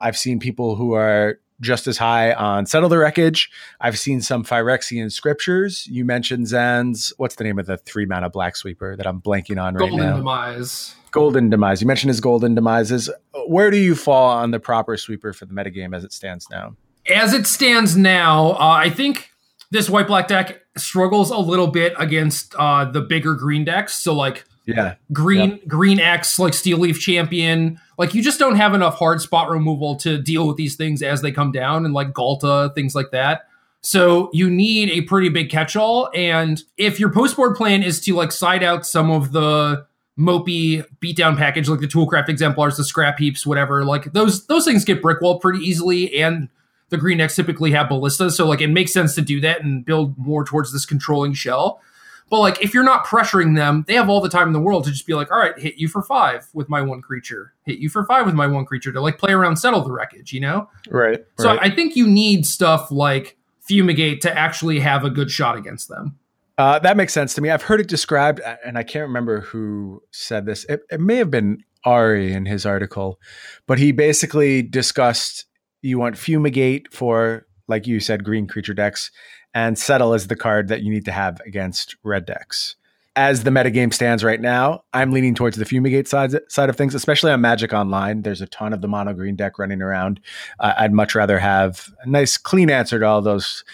[0.00, 3.50] I've seen people who are just as high on Settle the Wreckage.
[3.80, 5.86] I've seen some Phyrexian scriptures.
[5.86, 7.12] You mentioned Zan's.
[7.16, 10.04] What's the name of the three mana black sweeper that I'm blanking on Golden right
[10.04, 10.10] now?
[10.12, 10.94] Golden Demise.
[11.12, 11.80] Golden Demise.
[11.80, 13.10] You mentioned his Golden Demises.
[13.46, 16.76] Where do you fall on the proper sweeper for the metagame as it stands now?
[17.08, 19.30] As it stands now, uh, I think
[19.70, 23.94] this white black deck struggles a little bit against uh, the bigger green decks.
[23.94, 24.94] So like Yeah.
[25.12, 27.80] green green X like Steel Leaf Champion.
[27.98, 31.22] Like you just don't have enough hard spot removal to deal with these things as
[31.22, 33.46] they come down and like Ghalta, things like that.
[33.82, 36.10] So you need a pretty big catch-all.
[36.14, 39.86] And if your post-board plan is to like side out some of the
[40.18, 44.84] mopey beatdown package, like the toolcraft exemplars, the scrap heaps, whatever, like those those things
[44.84, 46.20] get brick brickwalled pretty easily.
[46.20, 46.48] And
[46.90, 48.36] the green decks typically have ballistas.
[48.36, 51.80] So like it makes sense to do that and build more towards this controlling shell.
[52.30, 54.84] But like, if you're not pressuring them, they have all the time in the world
[54.84, 57.80] to just be like, all right, hit you for five with my one creature, hit
[57.80, 60.38] you for five with my one creature to like play around, settle the wreckage, you
[60.38, 60.68] know?
[60.88, 61.24] Right.
[61.40, 61.58] So right.
[61.60, 63.36] I think you need stuff like
[63.68, 66.18] Fumigate to actually have a good shot against them.
[66.56, 67.50] Uh, that makes sense to me.
[67.50, 70.64] I've heard it described, and I can't remember who said this.
[70.68, 73.18] It, it may have been Ari in his article,
[73.66, 75.46] but he basically discussed
[75.82, 79.10] you want Fumigate for, like you said, green creature decks,
[79.54, 82.76] and Settle is the card that you need to have against red decks.
[83.16, 86.94] As the metagame stands right now, I'm leaning towards the Fumigate side, side of things,
[86.94, 88.22] especially on Magic Online.
[88.22, 90.20] There's a ton of the mono green deck running around.
[90.60, 93.64] Uh, I'd much rather have a nice, clean answer to all those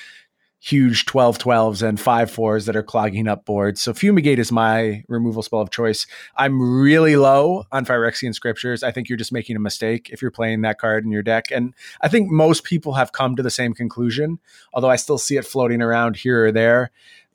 [0.66, 3.80] huge 12 12s and 5 4s that are clogging up boards.
[3.80, 6.08] So Fumigate is my removal spell of choice.
[6.36, 8.82] I'm really low on Phyrexian Scriptures.
[8.82, 11.52] I think you're just making a mistake if you're playing that card in your deck.
[11.52, 14.40] And I think most people have come to the same conclusion,
[14.72, 16.90] although I still see it floating around here or there.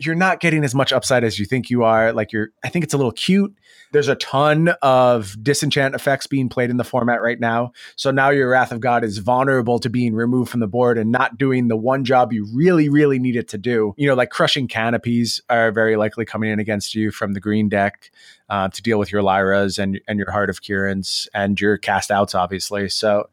[0.06, 2.14] You're not getting as much upside as you think you are.
[2.14, 3.56] Like you're, I think it's a little cute.
[3.92, 7.74] There's a ton of disenchant effects being played in the format right now.
[7.96, 11.12] So now your Wrath of God is vulnerable to being removed from the board and
[11.12, 13.94] not doing the one job you really, really need it to do.
[13.98, 17.70] You know, like crushing canopies are very likely coming in against you from the green
[17.70, 18.12] deck
[18.50, 22.12] uh, to deal with your Lyras and, and your Heart of Kiran's and your cast
[22.12, 22.90] outs, obviously.
[22.90, 23.30] So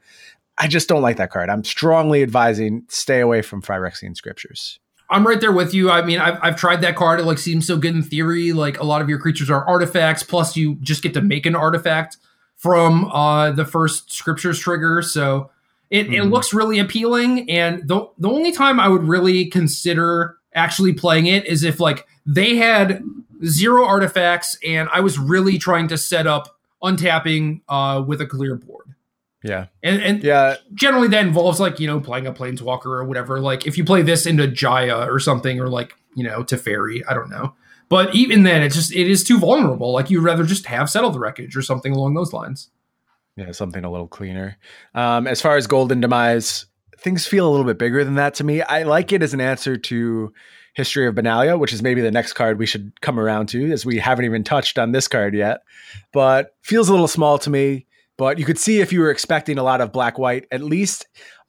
[0.58, 1.50] I just don't like that card.
[1.50, 4.80] I'm strongly advising stay away from Phyrexian Scriptures.
[5.10, 5.90] I'm right there with you.
[5.90, 7.20] I mean, I've, I've tried that card.
[7.20, 8.52] It like seems so good in theory.
[8.52, 10.22] Like a lot of your creatures are artifacts.
[10.22, 12.18] Plus, you just get to make an artifact
[12.56, 15.00] from uh, the first scriptures trigger.
[15.00, 15.50] So
[15.90, 16.14] it, mm-hmm.
[16.14, 17.48] it looks really appealing.
[17.50, 22.06] And the the only time I would really consider actually playing it is if like
[22.26, 23.02] they had
[23.44, 28.56] zero artifacts and I was really trying to set up untapping uh, with a clear
[28.56, 28.94] board.
[29.42, 29.66] Yeah.
[29.82, 33.40] And, and yeah, generally that involves like, you know, playing a planeswalker or whatever.
[33.40, 37.14] Like if you play this into Jaya or something, or like, you know, Teferi, I
[37.14, 37.54] don't know.
[37.88, 39.92] But even then, it's just, it is too vulnerable.
[39.92, 42.70] Like you'd rather just have Settle the Wreckage or something along those lines.
[43.36, 44.58] Yeah, something a little cleaner.
[44.94, 46.66] Um, as far as Golden Demise,
[46.98, 48.62] things feel a little bit bigger than that to me.
[48.62, 50.32] I like it as an answer to
[50.74, 53.86] History of Benalia, which is maybe the next card we should come around to, as
[53.86, 55.62] we haven't even touched on this card yet.
[56.12, 57.86] But feels a little small to me.
[58.18, 61.06] But you could see if you were expecting a lot of black white, at least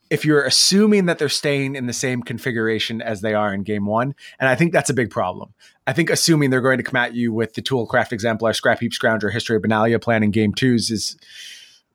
[0.09, 3.85] if you're assuming that they're staying in the same configuration as they are in game
[3.85, 4.15] one.
[4.39, 5.53] And I think that's a big problem.
[5.85, 8.91] I think assuming they're going to come at you with the Toolcraft Exemplar, Scrap Heap
[8.91, 11.17] Scrounger, History of Benalia plan in game twos is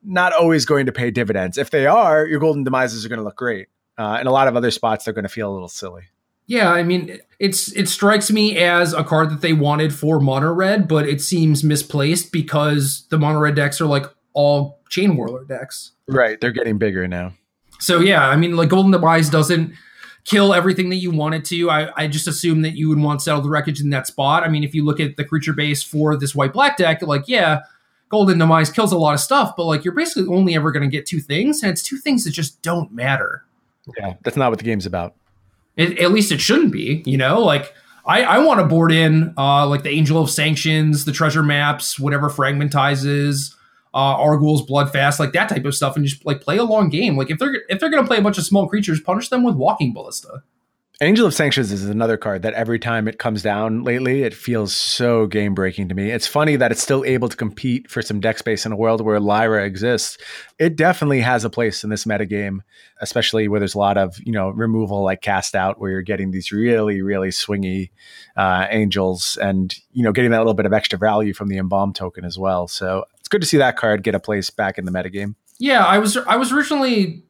[0.03, 1.57] not always going to pay dividends.
[1.57, 3.69] If they are, your Golden Demises are going to look great.
[3.97, 6.03] Uh, and a lot of other spots, they're going to feel a little silly.
[6.47, 10.53] Yeah, I mean, it's it strikes me as a card that they wanted for mono
[10.53, 15.44] red, but it seems misplaced because the mono red decks are like all chain whirler
[15.44, 15.92] decks.
[16.07, 16.40] Right.
[16.40, 17.33] They're getting bigger now.
[17.81, 19.75] So yeah, I mean, like Golden Demise doesn't
[20.25, 21.70] kill everything that you want it to.
[21.70, 24.42] I, I just assume that you would want Settle the Wreckage in that spot.
[24.42, 27.25] I mean, if you look at the creature base for this white black deck, like,
[27.27, 27.61] yeah,
[28.09, 30.88] Golden Demise kills a lot of stuff, but like you're basically only ever going to
[30.88, 33.44] get two things, and it's two things that just don't matter.
[33.99, 35.14] Yeah, that's not what the game's about.
[35.77, 37.42] It, at least it shouldn't be, you know?
[37.42, 37.75] Like,
[38.07, 41.99] I, I want to board in uh, like the Angel of Sanctions, the treasure maps,
[41.99, 43.54] whatever fragmentizes,
[43.94, 46.90] uh, Arguel's Blood Fast, like that type of stuff, and just like play a long
[46.90, 47.16] game.
[47.16, 49.54] Like if they're if they're gonna play a bunch of small creatures, punish them with
[49.54, 50.42] Walking Ballista.
[51.00, 54.74] Angel of Sanctions is another card that every time it comes down lately, it feels
[54.76, 56.12] so game breaking to me.
[56.12, 59.00] It's funny that it's still able to compete for some deck space in a world
[59.00, 60.18] where Lyra exists.
[60.57, 62.61] It definitely has a place in this metagame,
[63.00, 66.30] especially where there's a lot of, you know, removal like cast out where you're getting
[66.30, 67.90] these really, really swingy
[68.37, 71.92] uh, angels and, you know, getting that little bit of extra value from the embalm
[71.92, 72.68] token as well.
[72.68, 73.04] So
[73.35, 75.35] good to see that card get a place back in the metagame.
[75.59, 77.25] Yeah, I was I was originally,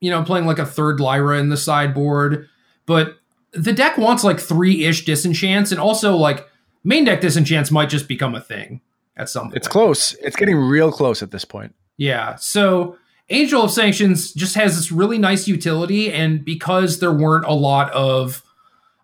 [0.00, 2.48] you know, playing like a third Lyra in the sideboard
[2.88, 3.18] but
[3.52, 6.48] the deck wants like three ish disenchants, and also like
[6.82, 8.80] main deck disenchants might just become a thing
[9.14, 9.56] at some point.
[9.56, 10.14] It's close.
[10.14, 11.74] It's getting real close at this point.
[11.98, 12.36] Yeah.
[12.36, 12.96] So
[13.28, 17.92] Angel of Sanctions just has this really nice utility, and because there weren't a lot
[17.92, 18.42] of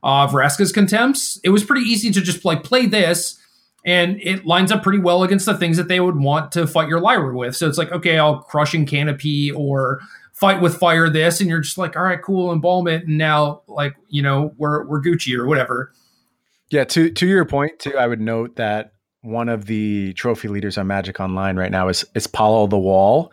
[0.02, 3.38] uh, Vraska's contempts, it was pretty easy to just like play this,
[3.84, 6.88] and it lines up pretty well against the things that they would want to fight
[6.88, 7.54] your Lyra with.
[7.54, 10.00] So it's like, okay, I'll crushing canopy or
[10.32, 11.40] fight with fire this.
[11.40, 14.86] And you're just like all right cool embalm it and now like you know we're
[14.86, 15.92] we're gucci or whatever.
[16.70, 20.76] Yeah to to your point too i would note that one of the trophy leaders
[20.76, 23.32] on magic online right now is is paulo the wall.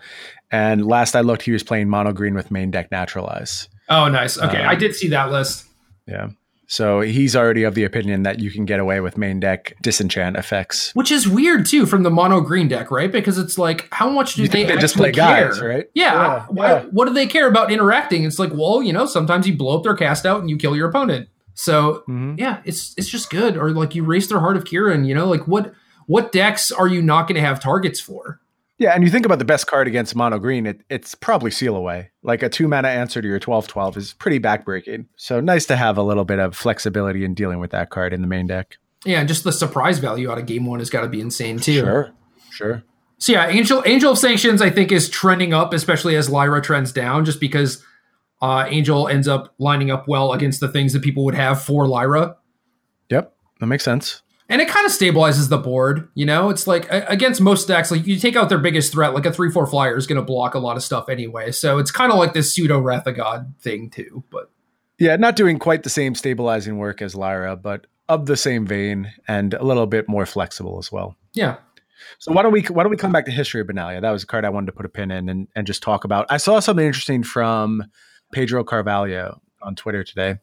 [0.52, 3.68] And last i looked he was playing mono green with main deck naturalize.
[3.90, 4.38] Oh nice.
[4.38, 5.66] Okay um, i did see that list.
[6.08, 6.28] yeah
[6.72, 10.38] so he's already of the opinion that you can get away with main deck disenchant
[10.38, 13.12] effects, which is weird too from the mono green deck, right?
[13.12, 15.50] Because it's like, how much do you they, they just play care?
[15.50, 15.88] guys, right?
[15.94, 16.14] Yeah.
[16.14, 16.82] yeah, why, yeah.
[16.84, 18.24] What do they care about interacting?
[18.24, 20.74] It's like, well, you know, sometimes you blow up their cast out and you kill
[20.74, 21.28] your opponent.
[21.56, 22.36] So mm-hmm.
[22.38, 23.58] yeah, it's it's just good.
[23.58, 25.06] Or like you race their heart of Kiran.
[25.06, 25.74] You know, like what
[26.08, 28.40] what decks are you not going to have targets for?
[28.82, 31.76] Yeah, and you think about the best card against mono green, it, it's probably seal
[31.76, 32.10] away.
[32.24, 35.06] Like a two mana answer to your 12 12 is pretty backbreaking.
[35.18, 38.22] So nice to have a little bit of flexibility in dealing with that card in
[38.22, 38.78] the main deck.
[39.06, 41.60] Yeah, and just the surprise value out of game one has got to be insane
[41.60, 41.82] too.
[41.82, 42.12] Sure,
[42.50, 42.84] sure.
[43.20, 46.92] So yeah, Angel Angel of Sanctions I think is trending up, especially as Lyra trends
[46.92, 47.86] down, just because
[48.42, 51.88] uh, Angel ends up lining up well against the things that people would have for
[51.88, 52.38] Lyra.
[53.12, 56.10] Yep, that makes sense and it kind of stabilizes the board.
[56.14, 59.26] You know, it's like against most decks, like you take out their biggest threat, like
[59.26, 61.52] a three four flyer is going to block a lot of stuff anyway.
[61.52, 64.24] So it's kind of like this pseudo Wrath of God thing too.
[64.30, 64.52] But
[65.00, 69.14] yeah, not doing quite the same stabilizing work as Lyra, but of the same vein
[69.26, 71.16] and a little bit more flexible as well.
[71.34, 71.56] Yeah.
[72.20, 74.02] So why don't we why don't we come back to history of Benalia?
[74.02, 76.04] That was a card I wanted to put a pin in and, and just talk
[76.04, 76.26] about.
[76.30, 77.86] I saw something interesting from
[78.34, 80.40] Pedro Carvalho on Twitter today.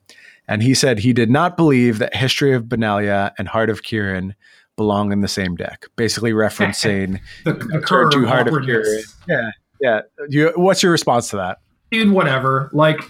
[0.49, 4.35] And he said he did not believe that History of Benalia and Heart of Kiran
[4.77, 9.15] belong in the same deck, basically referencing the, the turn to Heart of Kiran.
[9.29, 10.01] Yeah, yeah.
[10.29, 11.59] You, what's your response to that?
[11.91, 12.71] Dude, whatever.
[12.73, 13.01] Like,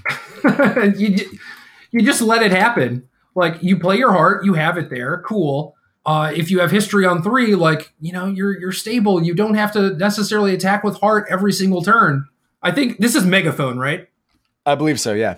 [0.96, 1.16] you,
[1.92, 3.08] you just let it happen.
[3.34, 5.76] Like, you play your heart, you have it there, cool.
[6.08, 9.22] Uh, if you have history on three, like you know, you're you're stable.
[9.22, 12.24] You don't have to necessarily attack with heart every single turn.
[12.62, 14.08] I think this is megaphone, right?
[14.64, 15.12] I believe so.
[15.12, 15.36] Yeah.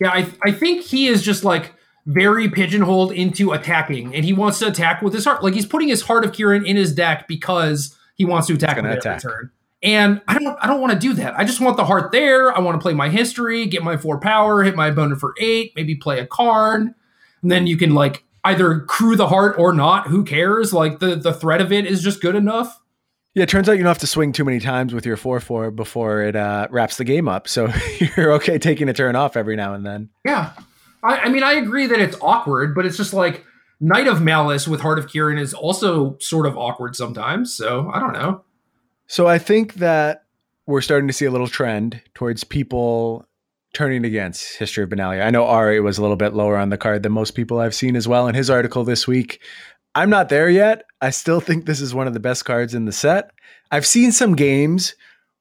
[0.00, 1.74] Yeah, I, I think he is just like
[2.06, 5.42] very pigeonholed into attacking, and he wants to attack with his heart.
[5.42, 8.76] Like he's putting his heart of Kiran in his deck because he wants to attack
[8.76, 9.24] with attack.
[9.24, 9.50] every turn.
[9.82, 11.38] And I don't I don't want to do that.
[11.38, 12.52] I just want the heart there.
[12.56, 15.72] I want to play my history, get my four power, hit my opponent for eight,
[15.76, 16.94] maybe play a Karn.
[17.42, 20.08] And then you can like either crew the heart or not.
[20.08, 20.72] Who cares?
[20.72, 22.80] Like the the threat of it is just good enough.
[23.38, 25.38] Yeah, it turns out you don't have to swing too many times with your 4
[25.38, 27.46] 4 before it uh, wraps the game up.
[27.46, 27.72] So
[28.16, 30.08] you're okay taking a turn off every now and then.
[30.24, 30.54] Yeah.
[31.04, 33.44] I, I, mean, I agree that it's awkward, but it's just like
[33.78, 37.54] Knight of Malice with Heart of Kiran is also sort of awkward sometimes.
[37.54, 38.42] So I don't know.
[39.06, 40.24] So I think that
[40.66, 43.24] we're starting to see a little trend towards people
[43.72, 45.24] turning against History of Benalia.
[45.24, 47.72] I know Ari was a little bit lower on the card than most people I've
[47.72, 48.26] seen as well.
[48.26, 49.40] In his article this week,
[49.94, 50.84] I'm not there yet.
[51.00, 53.30] I still think this is one of the best cards in the set.
[53.70, 54.94] I've seen some games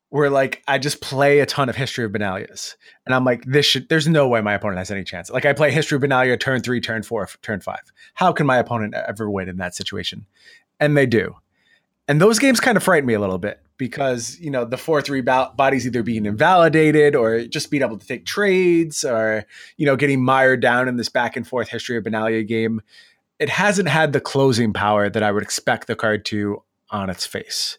[0.09, 2.75] where like I just play a ton of History of Benalia's,
[3.05, 3.89] and I'm like, this should.
[3.89, 5.29] There's no way my opponent has any chance.
[5.29, 7.91] Like I play History of Benalia turn three, turn four, turn five.
[8.13, 10.25] How can my opponent ever win in that situation?
[10.79, 11.35] And they do.
[12.07, 15.01] And those games kind of frighten me a little bit because you know the four
[15.01, 19.45] three body's either being invalidated or just being able to take trades or
[19.75, 22.81] you know getting mired down in this back and forth History of Benalia game
[23.39, 27.25] it hasn't had the closing power that I would expect the card to on its
[27.25, 27.77] face.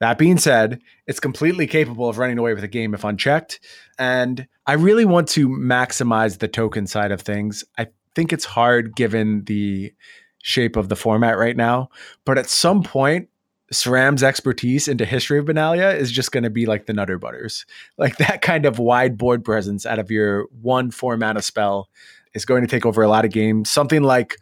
[0.00, 3.58] That being said, it's completely capable of running away with a game if unchecked.
[3.98, 7.64] And I really want to maximize the token side of things.
[7.76, 9.92] I think it's hard given the
[10.42, 11.88] shape of the format right now.
[12.24, 13.28] But at some point,
[13.72, 17.66] SRAM's expertise into history of Benalia is just going to be like the Nutter Butters.
[17.98, 21.88] Like that kind of wide board presence out of your one four mana spell
[22.34, 23.68] is going to take over a lot of games.
[23.68, 24.36] Something like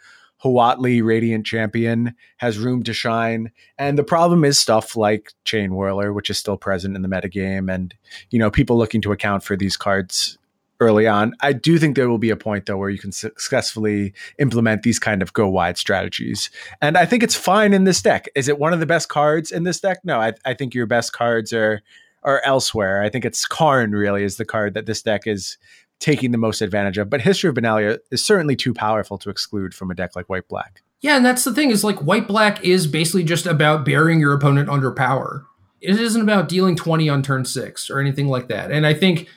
[0.44, 3.52] Huatli Radiant Champion has room to shine.
[3.78, 7.72] And the problem is stuff like Chain Whirler, which is still present in the metagame,
[7.72, 7.94] and
[8.30, 10.38] you know, people looking to account for these cards
[10.78, 11.32] early on.
[11.40, 14.98] I do think there will be a point though where you can successfully implement these
[14.98, 16.50] kind of go wide strategies.
[16.82, 18.28] And I think it's fine in this deck.
[18.34, 19.98] Is it one of the best cards in this deck?
[20.04, 21.82] No, I, I think your best cards are
[22.22, 23.02] are elsewhere.
[23.02, 25.56] I think it's Karn really is the card that this deck is
[25.98, 27.10] taking the most advantage of.
[27.10, 30.48] But History of Benalia is certainly too powerful to exclude from a deck like White
[30.48, 30.82] Black.
[31.00, 34.34] Yeah, and that's the thing is like White Black is basically just about burying your
[34.34, 35.46] opponent under power.
[35.80, 38.70] It isn't about dealing 20 on turn six or anything like that.
[38.70, 39.28] And I think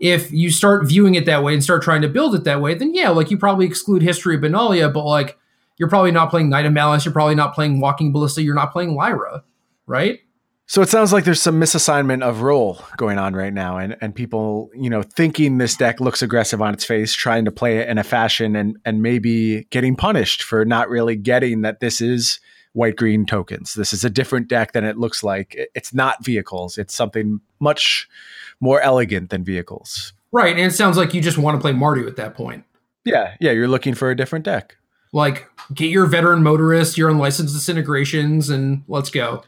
[0.00, 2.74] if you start viewing it that way and start trying to build it that way,
[2.74, 5.38] then yeah, like you probably exclude History of Benalia, but like
[5.76, 8.72] you're probably not playing Knight of Malice, you're probably not playing Walking Ballista, you're not
[8.72, 9.44] playing Lyra,
[9.86, 10.20] right?
[10.70, 14.14] So it sounds like there's some misassignment of role going on right now, and, and
[14.14, 17.88] people, you know, thinking this deck looks aggressive on its face, trying to play it
[17.88, 22.38] in a fashion and and maybe getting punished for not really getting that this is
[22.74, 23.72] white green tokens.
[23.72, 25.56] This is a different deck than it looks like.
[25.74, 26.76] It's not vehicles.
[26.76, 28.06] It's something much
[28.60, 30.12] more elegant than vehicles.
[30.32, 32.64] Right, and it sounds like you just want to play Mardu at that point.
[33.06, 34.76] Yeah, yeah, you're looking for a different deck.
[35.14, 39.44] Like get your veteran motorist, your unlicensed disintegrations, and let's go.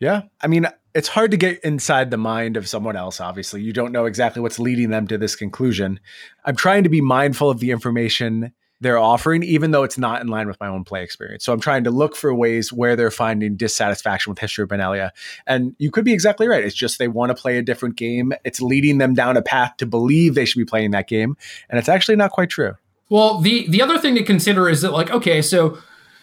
[0.00, 0.22] Yeah.
[0.40, 3.62] I mean, it's hard to get inside the mind of someone else, obviously.
[3.62, 6.00] You don't know exactly what's leading them to this conclusion.
[6.44, 10.28] I'm trying to be mindful of the information they're offering, even though it's not in
[10.28, 11.44] line with my own play experience.
[11.44, 15.10] So I'm trying to look for ways where they're finding dissatisfaction with History of Benalia.
[15.46, 16.64] And you could be exactly right.
[16.64, 18.32] It's just they want to play a different game.
[18.42, 21.36] It's leading them down a path to believe they should be playing that game.
[21.68, 22.72] And it's actually not quite true.
[23.10, 25.76] Well, the the other thing to consider is that like, okay, so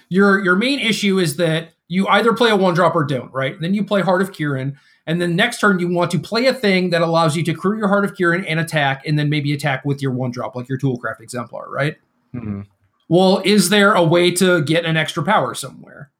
[0.09, 3.59] your your main issue is that you either play a one drop or don't, right?
[3.59, 4.75] Then you play Heart of Kiran,
[5.05, 7.77] and then next turn you want to play a thing that allows you to crew
[7.77, 10.67] your Heart of Kiran and attack, and then maybe attack with your one drop, like
[10.67, 11.95] your Toolcraft Exemplar, right?
[12.35, 12.61] Mm-hmm.
[13.09, 16.11] Well, is there a way to get an extra power somewhere?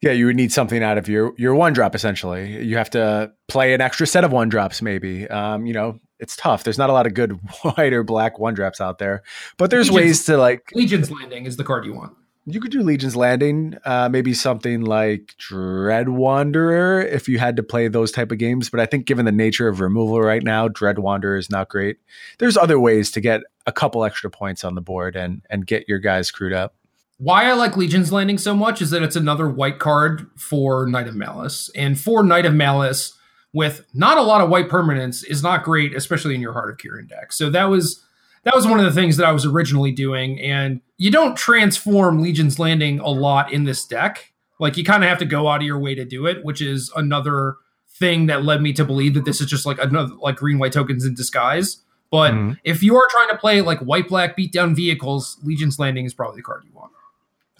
[0.00, 1.94] Yeah, you would need something out of your your one drop.
[1.94, 4.82] Essentially, you have to play an extra set of one drops.
[4.82, 6.64] Maybe, um, you know, it's tough.
[6.64, 9.22] There's not a lot of good white or black one drops out there,
[9.58, 12.16] but there's Legion's, ways to like Legion's Landing is the card you want.
[12.44, 17.62] You could do Legion's Landing, uh, maybe something like Dread Wanderer if you had to
[17.62, 18.68] play those type of games.
[18.68, 21.98] But I think given the nature of removal right now, Dread Wanderer is not great.
[22.38, 25.88] There's other ways to get a couple extra points on the board and and get
[25.88, 26.74] your guys crewed up.
[27.18, 31.06] Why I like Legion's Landing so much is that it's another white card for Knight
[31.06, 33.16] of Malice, and for Knight of Malice
[33.52, 36.78] with not a lot of white permanents is not great, especially in your Heart of
[36.78, 37.32] Kiran deck.
[37.32, 38.02] So that was
[38.44, 40.40] that was one of the things that I was originally doing.
[40.40, 44.32] And you don't transform Legion's Landing a lot in this deck.
[44.58, 46.60] Like you kind of have to go out of your way to do it, which
[46.60, 47.56] is another
[47.88, 50.72] thing that led me to believe that this is just like another like green white
[50.72, 51.78] tokens in disguise.
[52.10, 52.52] But mm-hmm.
[52.64, 56.14] if you are trying to play like white black beat down vehicles, Legion's Landing is
[56.14, 56.92] probably the card you want.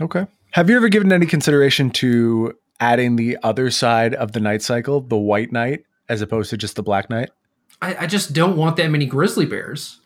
[0.00, 0.26] Okay.
[0.50, 5.00] Have you ever given any consideration to adding the other side of the night cycle,
[5.00, 7.30] the white knight, as opposed to just the black knight?
[7.80, 10.01] I, I just don't want that many grizzly bears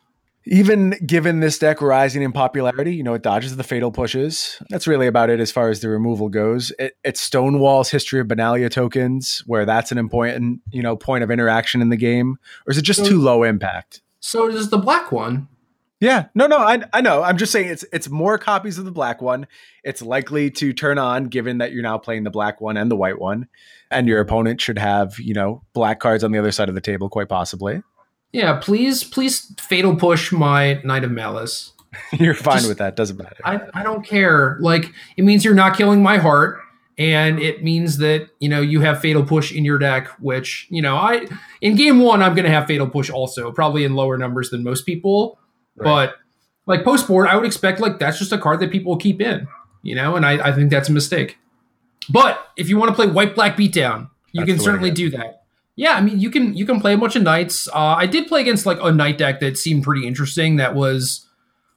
[0.47, 4.63] even given this deck rising in popularity, you know, it dodges the fatal pushes.
[4.71, 6.73] That's really about it as far as the removal goes.
[6.79, 11.31] It, it stonewalls history of Benalia tokens, where that's an important, you know, point of
[11.31, 12.39] interaction in the game.
[12.67, 14.03] Or is it just so, too low impact?
[14.21, 15.49] So does the black one.
[15.99, 17.23] Yeah, no, no, I, I know.
[17.23, 19.47] I'm just saying it's it's more copies of the black one.
[19.83, 22.97] It's likely to turn on, given that you're now playing the black one and the
[22.97, 23.49] white one,
[23.91, 26.83] and your opponent should have you know black cards on the other side of the
[26.83, 27.83] table, quite possibly.
[28.33, 31.73] Yeah, please, please fatal push my Knight of Malice.
[32.13, 32.97] you're fine Just, with that.
[32.97, 33.37] Doesn't matter.
[33.45, 34.59] I, I don't care.
[34.61, 36.61] Like it means you're not killing my heart.
[36.99, 40.81] And it means that, you know, you have fatal push in your deck, which, you
[40.81, 41.27] know, I
[41.61, 44.87] in game one, I'm gonna have fatal push also, probably in lower numbers than most
[44.87, 45.39] people.
[45.77, 45.85] Right.
[45.85, 46.15] But
[46.65, 49.47] like post board, I would expect like that's just a card that people keep in,
[49.83, 51.39] you know, and I, I think that's a mistake.
[52.09, 55.45] But if you want to play white black beatdown, you that's can certainly do that.
[55.77, 57.69] Yeah, I mean you can you can play a bunch of knights.
[57.69, 60.57] Uh, I did play against like a knight deck that seemed pretty interesting.
[60.57, 61.27] That was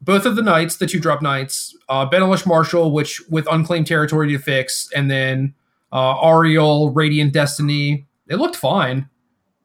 [0.02, 4.32] both of the knights, the two drop knights, uh, Benalish Marshal, which with unclaimed territory
[4.32, 5.54] to fix, and then
[5.92, 8.08] uh, Aryel, Radiant Destiny.
[8.30, 9.10] It looked fine.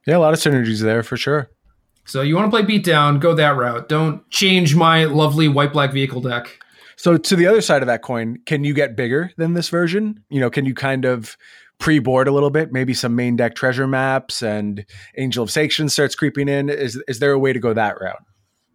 [0.06, 1.48] Yeah, a lot of synergies there for sure.
[2.06, 3.88] So you want to play beatdown, go that route.
[3.88, 6.58] Don't change my lovely white black vehicle deck.
[6.96, 10.22] So to the other side of that coin, can you get bigger than this version?
[10.28, 11.36] You know, can you kind of
[11.78, 14.86] pre-board a little bit, maybe some main deck treasure maps and
[15.18, 16.68] Angel of Sanction starts creeping in.
[16.68, 18.22] Is is there a way to go that route?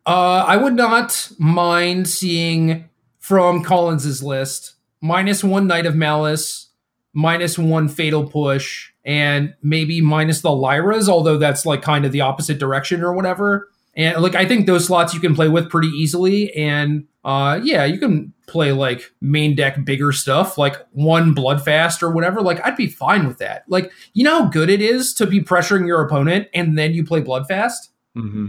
[0.05, 2.89] Uh, I would not mind seeing
[3.19, 6.69] from Collins's list minus one Knight of Malice,
[7.13, 12.21] minus one Fatal Push, and maybe minus the Lyras, although that's like kind of the
[12.21, 13.69] opposite direction or whatever.
[13.95, 16.53] And like I think those slots you can play with pretty easily.
[16.53, 22.09] And uh yeah, you can play like main deck bigger stuff, like one Bloodfast or
[22.09, 22.41] whatever.
[22.41, 23.63] Like I'd be fine with that.
[23.67, 27.05] Like, you know how good it is to be pressuring your opponent and then you
[27.05, 27.89] play Bloodfast?
[28.17, 28.47] Mm-hmm.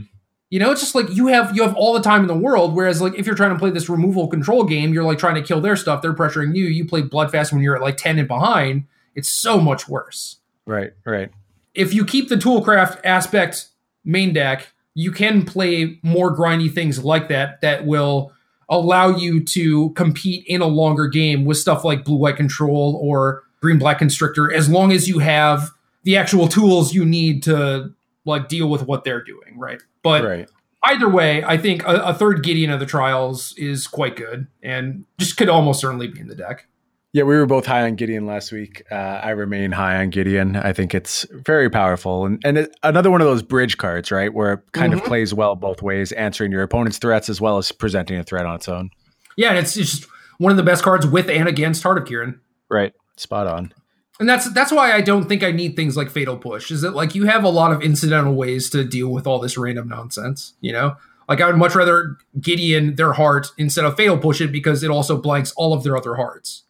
[0.51, 2.75] You know, it's just like you have you have all the time in the world.
[2.75, 5.43] Whereas like if you're trying to play this removal control game, you're like trying to
[5.43, 6.65] kill their stuff, they're pressuring you.
[6.65, 8.85] You play Bloodfast when you're at like 10 and behind,
[9.15, 10.39] it's so much worse.
[10.67, 11.31] Right, right.
[11.75, 13.69] If you keep the toolcraft aspect
[14.05, 18.33] main deck, you can play more grindy things like that that will
[18.71, 23.43] allow you to compete in a longer game with stuff like blue white control or
[23.61, 25.71] green black constrictor as long as you have
[26.05, 27.93] the actual tools you need to
[28.25, 29.83] like deal with what they're doing, right?
[30.03, 30.49] But Right.
[30.85, 35.05] either way, I think a, a third Gideon of the trials is quite good and
[35.19, 36.67] just could almost certainly be in the deck.
[37.13, 38.85] Yeah, we were both high on Gideon last week.
[38.91, 40.55] Uh, I remain high on Gideon.
[40.55, 44.33] I think it's very powerful, and and it, another one of those bridge cards, right,
[44.33, 45.07] where it kind of Mhm.
[45.07, 48.55] plays well both ways, answering your opponent's threats as well as presenting a threat on
[48.55, 48.91] its own.
[49.37, 50.09] Yeah, and it's, it's just
[50.39, 52.39] one of the best cards with and against Heart of Kiran.
[52.69, 53.73] Right, spot on.
[54.21, 56.71] And that's that's why I don't think I need things like Fatal Push.
[56.71, 59.59] Is that like you have a lot of incidental ways to deal with all this
[59.59, 60.95] random nonsense, you know?
[61.29, 64.91] Like I would much rather Gideon their heart instead of Fatal Push it because it
[64.91, 66.65] also blanks all of their other hearts.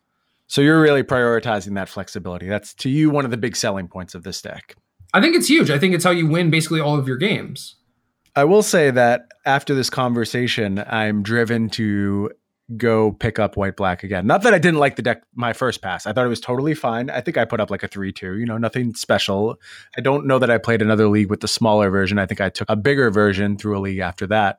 [0.51, 2.49] So you're really prioritizing that flexibility.
[2.49, 4.75] That's to you one of the big selling points of this deck.
[5.15, 5.71] I think it's huge.
[5.71, 7.77] I think it's how you win basically all of your games.
[8.35, 12.33] I will say that after this conversation, I'm driven to
[12.77, 14.27] go pick up white black again.
[14.27, 16.05] Not that I didn't like the deck my first pass.
[16.05, 17.11] I thought it was totally fine.
[17.11, 19.57] I think I put up like a 3-2, you know, nothing special.
[19.97, 22.19] I don't know that I played another league with the smaller version.
[22.19, 24.59] I think I took a bigger version through a league after that.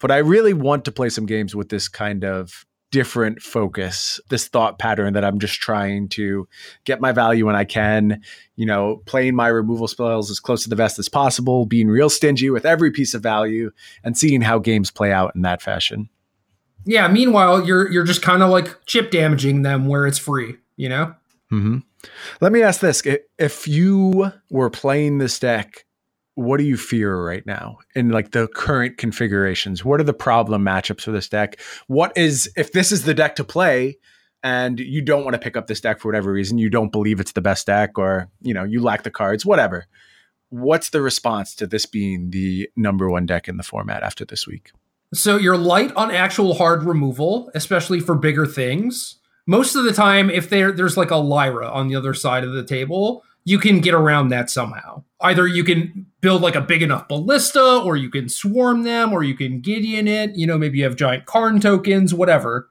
[0.00, 4.48] But I really want to play some games with this kind of different focus, this
[4.48, 6.48] thought pattern that I'm just trying to
[6.84, 8.22] get my value when I can,
[8.56, 12.08] you know, playing my removal spells as close to the vest as possible, being real
[12.08, 13.70] stingy with every piece of value
[14.04, 16.08] and seeing how games play out in that fashion.
[16.84, 20.88] Yeah, meanwhile, you're you're just kind of like chip damaging them where it's free, you
[20.88, 21.14] know?
[21.50, 21.78] hmm
[22.40, 23.02] Let me ask this:
[23.38, 25.84] If you were playing this deck,
[26.38, 29.84] what do you fear right now in like the current configurations?
[29.84, 31.60] What are the problem matchups for this deck?
[31.88, 33.98] What is if this is the deck to play?
[34.44, 37.18] And you don't want to pick up this deck for whatever reason, you don't believe
[37.18, 39.86] it's the best deck, or you know you lack the cards, whatever.
[40.50, 44.46] What's the response to this being the number one deck in the format after this
[44.46, 44.70] week?
[45.12, 49.16] So you're light on actual hard removal, especially for bigger things.
[49.44, 52.52] Most of the time, if there there's like a Lyra on the other side of
[52.52, 55.02] the table, you can get around that somehow.
[55.20, 59.22] Either you can build like a big enough ballista, or you can swarm them, or
[59.22, 60.36] you can Gideon it.
[60.36, 62.68] You know, maybe you have giant Karn tokens, whatever.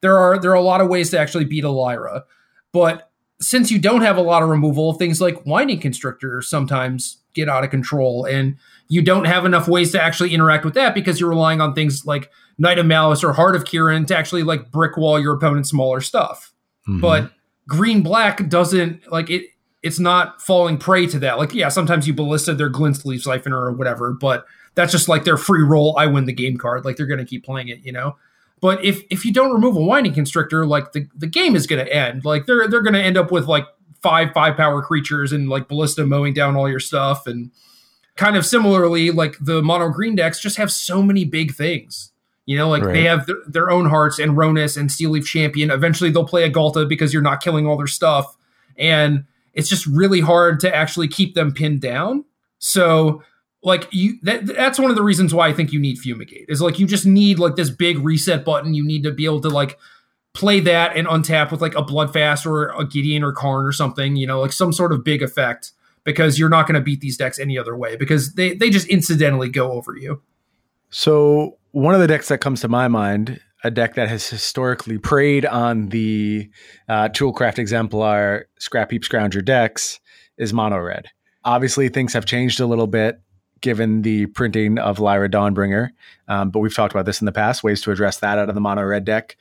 [0.00, 2.24] There are there are a lot of ways to actually beat a Lyra,
[2.72, 3.10] but
[3.40, 7.64] since you don't have a lot of removal, things like Winding Constrictor sometimes get out
[7.64, 8.56] of control, and
[8.88, 12.04] you don't have enough ways to actually interact with that because you're relying on things
[12.04, 15.70] like Knight of Malice or Heart of Kiran to actually like brick wall your opponent's
[15.70, 16.52] smaller stuff.
[16.88, 17.00] Mm-hmm.
[17.00, 17.32] But
[17.68, 19.46] green black doesn't like it.
[19.82, 21.38] It's not falling prey to that.
[21.38, 25.36] Like, yeah, sometimes you ballista their Glint-Sleeve Siphoner or whatever, but that's just like their
[25.36, 25.96] free roll.
[25.98, 26.84] I win the game card.
[26.84, 28.16] Like they're going to keep playing it, you know.
[28.60, 31.84] But if if you don't remove a winding constrictor, like the, the game is going
[31.84, 32.24] to end.
[32.24, 33.64] Like they're they're going to end up with like
[34.02, 37.50] five five power creatures and like ballista mowing down all your stuff and
[38.16, 42.12] kind of similarly like the mono green decks just have so many big things.
[42.46, 45.70] You know, like they have their, their own hearts and Rhonas and Steel Leaf Champion.
[45.70, 48.36] Eventually they'll play a Ghalta because you're not killing all their stuff.
[48.76, 49.24] And
[49.54, 52.24] it's just really hard to actually keep them pinned down.
[52.58, 53.22] So
[53.62, 56.46] like you that that's one of the reasons why I think you need fumigate.
[56.48, 58.74] Is like you just need like this big reset button.
[58.74, 59.78] You need to be able to like
[60.32, 64.16] play that and untap with like a bloodfast or a Gideon or Karn or something,
[64.16, 65.72] you know, like some sort of big effect
[66.04, 68.86] because you're not going to beat these decks any other way because they they just
[68.88, 70.22] incidentally go over you.
[70.90, 74.98] So one of the decks that comes to my mind, a deck that has historically
[74.98, 76.50] preyed on the
[76.88, 80.00] uh, Toolcraft Exemplar Scrap Heap Scrounger decks,
[80.38, 81.06] is Mono Red.
[81.44, 83.20] Obviously, things have changed a little bit
[83.60, 85.90] given the printing of Lyra Dawnbringer,
[86.28, 88.54] um, but we've talked about this in the past, ways to address that out of
[88.54, 89.36] the Mono Red deck.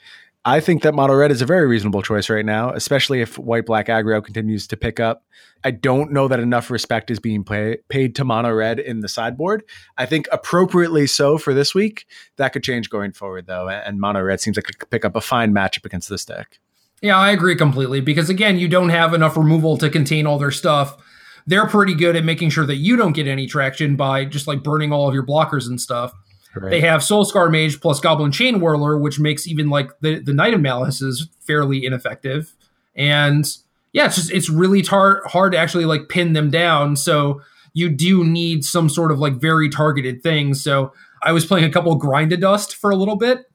[0.46, 3.66] I think that Mono Red is a very reasonable choice right now, especially if White
[3.66, 5.24] Black aggro continues to pick up.
[5.66, 9.10] I don't know that enough respect is being pay- paid to Mono Red in the
[9.10, 9.64] sideboard.
[9.98, 12.06] I think appropriately so for this week.
[12.38, 13.68] That could change going forward, though.
[13.68, 16.60] And Mono Red seems like it could pick up a fine matchup against this deck.
[17.02, 20.52] Yeah, I agree completely because again, you don't have enough removal to contain all their
[20.52, 20.98] stuff.
[21.48, 24.64] They're pretty good at making sure that you don't get any traction by just like
[24.64, 26.14] burning all of your blockers and stuff.
[26.56, 26.72] Right.
[26.72, 30.34] They have Soul Scar Mage plus Goblin Chain Whirler, which makes even like the the
[30.34, 32.54] Knight of Malice is fairly ineffective.
[32.96, 33.46] And
[33.94, 36.96] yeah, it's just it's really tar- hard to actually like pin them down.
[36.96, 37.42] So
[37.74, 40.54] you do need some sort of like very targeted thing.
[40.56, 40.92] So
[41.22, 43.46] I was playing a couple of Grind to Dust for a little bit.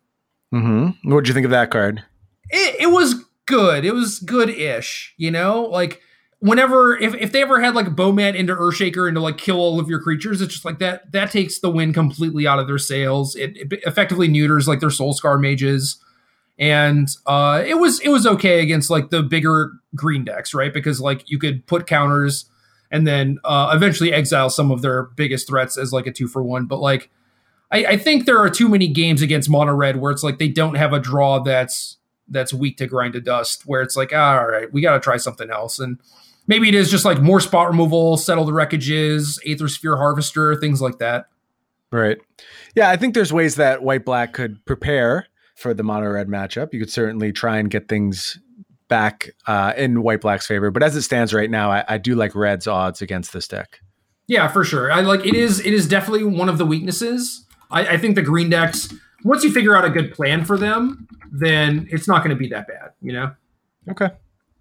[0.53, 1.11] Mm-hmm.
[1.11, 2.05] What'd you think of that card?
[2.49, 3.85] It, it was good.
[3.85, 5.15] It was good-ish.
[5.17, 6.01] You know, like
[6.45, 9.81] whenever if, if they ever had like Bomat into Earthshaker and to like kill all
[9.81, 12.77] of your creatures, it's just like that that takes the win completely out of their
[12.77, 13.35] sails.
[13.35, 15.97] It, it effectively neuters like their Soul Scar mages.
[16.59, 20.73] And uh it was it was okay against like the bigger green decks, right?
[20.73, 22.45] Because like you could put counters
[22.91, 26.43] and then uh eventually exile some of their biggest threats as like a two for
[26.43, 26.67] one.
[26.67, 27.11] But like
[27.71, 30.49] I, I think there are too many games against mono red where it's like they
[30.49, 31.97] don't have a draw that's
[32.29, 35.01] that's weak to grind to dust, where it's like, ah, all right, we got to
[35.01, 35.79] try something else.
[35.79, 35.99] And
[36.47, 40.81] maybe it is just like more spot removal, settle the wreckages, Aether Sphere Harvester, things
[40.81, 41.27] like that.
[41.93, 42.19] Right.
[42.75, 46.73] Yeah, I think there's ways that white black could prepare for the mono red matchup.
[46.73, 48.39] You could certainly try and get things
[48.89, 50.71] back uh, in white black's favor.
[50.71, 53.81] But as it stands right now, I, I do like red's odds against this deck.
[54.27, 54.91] Yeah, for sure.
[54.91, 57.45] I like it is it is definitely one of the weaknesses.
[57.71, 58.93] I, I think the green decks,
[59.23, 62.49] once you figure out a good plan for them, then it's not going to be
[62.49, 63.33] that bad, you know?
[63.91, 64.11] Okay.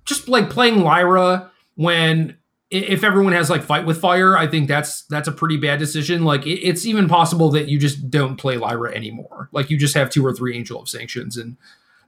[0.06, 2.38] Just like playing Lyra when
[2.70, 6.24] if everyone has like fight with fire, I think that's that's a pretty bad decision.
[6.24, 9.50] Like it, it's even possible that you just don't play Lyra anymore.
[9.52, 11.58] Like you just have two or three Angel of Sanctions, and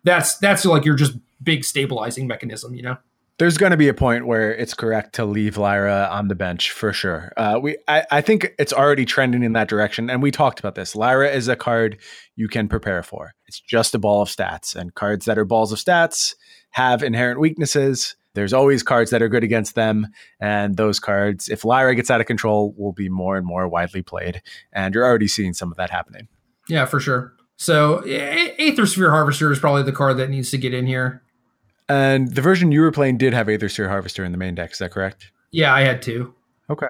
[0.04, 1.14] that's that's like your just
[1.44, 2.98] big stabilizing mechanism, you know?
[3.38, 6.72] There's going to be a point where it's correct to leave Lyra on the bench
[6.72, 7.34] for sure.
[7.36, 10.76] Uh, we, I, I think it's already trending in that direction, and we talked about
[10.76, 10.96] this.
[10.96, 11.98] Lyra is a card
[12.38, 13.34] you can prepare for.
[13.48, 16.34] It's just a ball of stats, and cards that are balls of stats
[16.72, 18.16] have inherent weaknesses.
[18.36, 20.08] There's always cards that are good against them,
[20.40, 24.04] and those cards, if Lyra gets out of control, will be more and more widely
[24.04, 24.42] played.
[24.72, 26.28] And you're already seeing some of that happening.
[26.70, 27.34] Yeah, for sure.
[27.58, 31.24] So Aether Sphere Harvester is probably the card that needs to get in here.
[31.88, 34.72] And the version you were playing did have Aether Sphere Harvester in the main deck.
[34.72, 35.32] Is that correct?
[35.52, 36.34] Yeah, I had two.
[36.70, 36.88] Okay.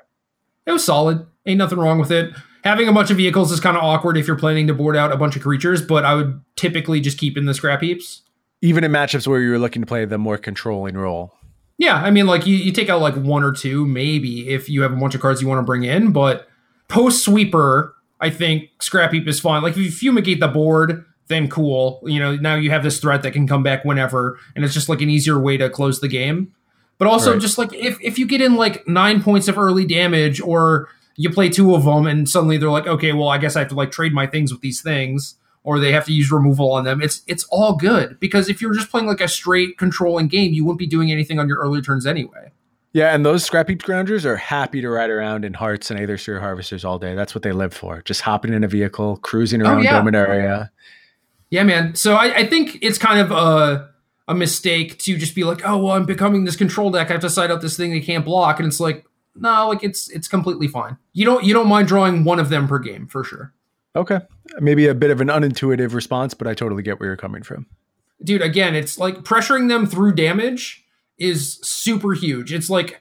[0.66, 1.28] It was solid.
[1.46, 2.34] Ain't nothing wrong with it.
[2.64, 5.12] Having a bunch of vehicles is kind of awkward if you're planning to board out
[5.12, 8.24] a bunch of creatures, but I would typically just keep in the scrap heaps.
[8.62, 11.34] Even in matchups where you were looking to play the more controlling role.
[11.78, 14.82] Yeah, I mean, like you, you take out like one or two, maybe if you
[14.82, 16.48] have a bunch of cards you want to bring in, but
[16.88, 19.62] post sweeper, I think scrap heap is fine.
[19.62, 22.02] Like if you fumigate the board, then cool.
[22.06, 24.88] You know, now you have this threat that can come back whenever, and it's just
[24.88, 26.54] like an easier way to close the game.
[26.98, 27.42] But also, Right.
[27.42, 30.88] just like if if you get in like nine points of early damage, or
[31.18, 33.70] you play two of them, and suddenly they're like, okay, well, I guess I have
[33.70, 35.36] to like trade my things with these things,
[35.66, 37.02] or they have to use removal on them.
[37.02, 40.64] It's it's all good because if you're just playing like a straight controlling game, you
[40.64, 42.52] wouldn't be doing anything on your early turns anyway.
[42.94, 46.18] Yeah, and those scrap heap scroungers are happy to ride around in hearts and Aether
[46.18, 47.14] Sphere Harvesters all day.
[47.14, 48.02] That's what they live for.
[48.04, 50.02] Just hopping in a vehicle, cruising oh, around Oh, yeah.
[50.02, 50.70] Dominaria.
[51.50, 51.96] Yeah, man.
[51.96, 53.90] So I, I think it's kind of a
[54.28, 57.10] a mistake to just be like, oh well, I'm becoming this control deck.
[57.10, 59.06] I have to side out this thing they can't block, and it's like,
[59.36, 60.98] no, like it's it's completely fine.
[61.12, 63.54] You don't you don't mind drawing one of them per game for sure,
[63.96, 64.20] Okay.
[64.60, 67.66] Maybe a bit of an unintuitive response, but I totally get where you're coming from.
[68.24, 68.42] dude.
[68.42, 70.84] Again, it's like pressuring them through damage
[71.18, 72.52] is super huge.
[72.54, 73.00] It's like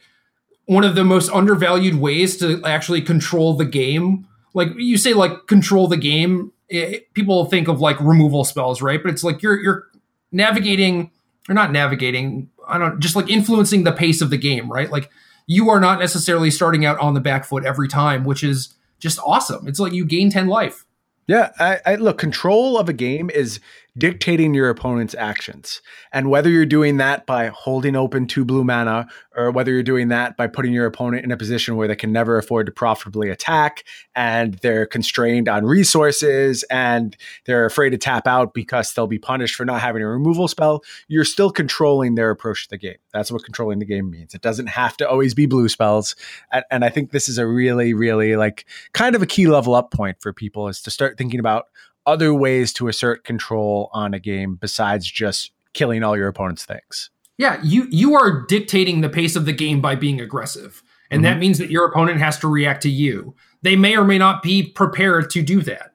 [0.67, 4.27] one of the most undervalued ways to actually control the game.
[4.55, 6.53] Like you say, like control the game.
[6.69, 9.03] It, people think of like removal spells, right?
[9.03, 9.89] But it's like you're you're
[10.33, 11.11] navigating
[11.49, 12.51] or not navigating.
[12.67, 14.91] I don't just like influencing the pace of the game, right?
[14.91, 15.11] Like
[15.47, 18.75] you are not necessarily starting out on the back foot every time, which is
[19.05, 19.69] just awesome.
[19.69, 20.87] It's like you gain ten life.
[21.27, 23.61] Yeah, I, I look, control of a game is
[23.97, 25.81] dictating your opponent's actions.
[26.13, 30.09] And whether you're doing that by holding open two blue mana, or whether you're doing
[30.09, 33.31] that by putting your opponent in a position where they can never afford to profitably
[33.31, 33.85] attack
[34.17, 37.17] and they're constrained on resources and
[37.47, 40.83] they're afraid to tap out because they'll be punished for not having a removal spell,
[41.07, 42.97] you're still controlling their approach to the game.
[43.13, 44.35] That's what controlling the game means.
[44.35, 46.17] It doesn't have to always be blue spells.
[46.53, 49.75] And, and I think this is a really, really like kind of a key level
[49.75, 51.67] up point for people is to start thinking about
[52.07, 57.11] other ways to assert control on a game besides just killing all your opponent's things.
[57.37, 60.83] Yeah, you you are dictating the pace of the game by being aggressive.
[61.11, 63.37] And that means that your opponent has to react to you.
[63.63, 65.95] They may or may not be prepared to do that.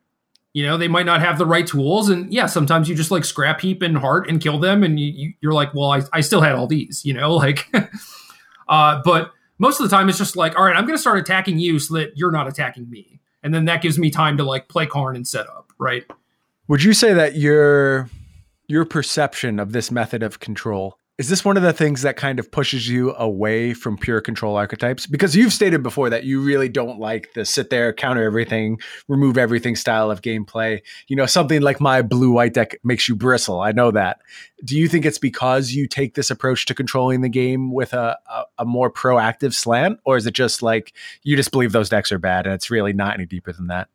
[0.54, 2.10] You know, they might not have the right tools.
[2.10, 4.84] And yeah, sometimes you just like scrap heap and heart and kill them.
[4.84, 7.72] And you, you're like, well, I, I still had all these, you know, like,
[8.68, 11.20] uh, but most of the time it's just like, all right, I'm going to start
[11.20, 13.20] attacking you so that you're not attacking me.
[13.44, 16.06] And then that gives me time to like play Karn and set up, right?
[16.68, 18.10] Would you say that your
[18.68, 22.40] your perception of this method of control is this one of the things that kind
[22.40, 25.06] of pushes you away from pure control archetypes?
[25.06, 29.38] Because you've stated before that you really don't like the sit there, counter everything, remove
[29.38, 30.82] everything style of gameplay.
[31.10, 33.60] You know, something like my blue white deck makes you bristle.
[33.60, 34.22] I know that.
[34.64, 38.18] Do you think it's because you take this approach to controlling the game with a,
[38.32, 40.00] a, a more proactive slant?
[40.06, 42.94] Or is it just like you just believe those decks are bad and it's really
[42.94, 43.90] not any deeper than that?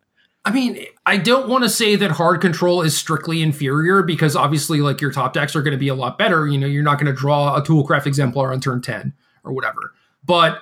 [0.45, 4.81] I mean, I don't want to say that hard control is strictly inferior because obviously,
[4.81, 6.47] like your top decks are going to be a lot better.
[6.47, 9.15] You know, you're not going to draw a Toolcraft exemplar on turn 10,
[9.45, 9.95] or whatever.
[10.25, 10.59] But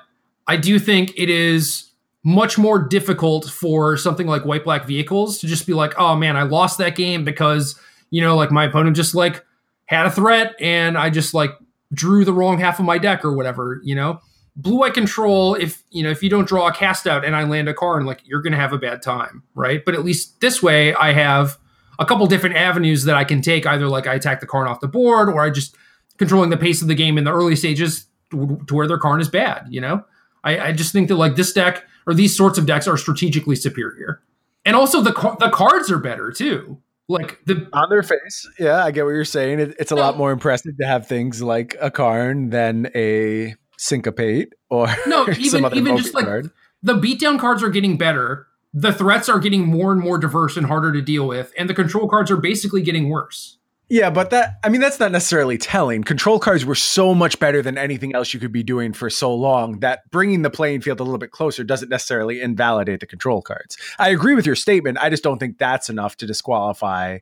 [0.47, 1.91] I do think it is
[2.24, 6.37] much more difficult for something like white black vehicles to just be like, oh man,
[6.37, 7.78] I lost that game because,
[8.11, 9.45] you know, like my opponent just like
[9.87, 11.51] had a threat and I just like
[11.93, 14.20] drew the wrong half of my deck or whatever, you know?
[14.55, 17.44] Blue white control, if you know, if you don't draw a cast out and I
[17.44, 19.82] land a Karn, like you're gonna have a bad time, right?
[19.84, 21.59] But at least this way I have
[21.98, 23.66] a couple different avenues that I can take.
[23.66, 25.74] Either like I attack the Karn off the board, or I just
[26.18, 28.36] controlling the pace of the game in the early stages to
[28.70, 30.05] where their Karn is bad, you know?
[30.44, 33.57] I, I just think that like this deck or these sorts of decks are strategically
[33.57, 34.22] superior,
[34.64, 36.80] and also the the cards are better too.
[37.09, 39.61] Like the on their face, yeah, I get what you're saying.
[39.61, 40.00] It, it's a no.
[40.00, 45.64] lot more impressive to have things like a Karn than a Syncopate or no, even
[45.75, 46.51] even just like card.
[46.83, 48.47] the beatdown cards are getting better.
[48.75, 51.75] The threats are getting more and more diverse and harder to deal with, and the
[51.75, 53.59] control cards are basically getting worse.
[53.93, 56.03] Yeah, but that I mean that's not necessarily telling.
[56.03, 59.35] Control cards were so much better than anything else you could be doing for so
[59.35, 63.43] long that bringing the playing field a little bit closer doesn't necessarily invalidate the control
[63.43, 63.77] cards.
[63.99, 64.97] I agree with your statement.
[64.97, 67.18] I just don't think that's enough to disqualify,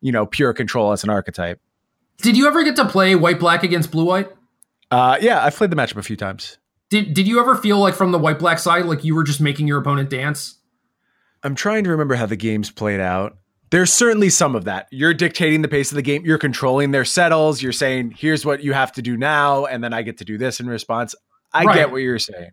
[0.00, 1.60] you know, pure control as an archetype.
[2.18, 4.28] Did you ever get to play white black against blue white?
[4.92, 6.58] Uh, yeah, I've played the matchup a few times.
[6.90, 9.40] Did Did you ever feel like from the white black side, like you were just
[9.40, 10.58] making your opponent dance?
[11.42, 13.38] I'm trying to remember how the games played out
[13.72, 14.86] there's certainly some of that.
[14.90, 16.26] You're dictating the pace of the game.
[16.26, 17.62] You're controlling their settles.
[17.62, 20.36] You're saying, here's what you have to do now, and then I get to do
[20.36, 21.14] this in response.
[21.54, 21.74] I right.
[21.74, 22.50] get what you're saying.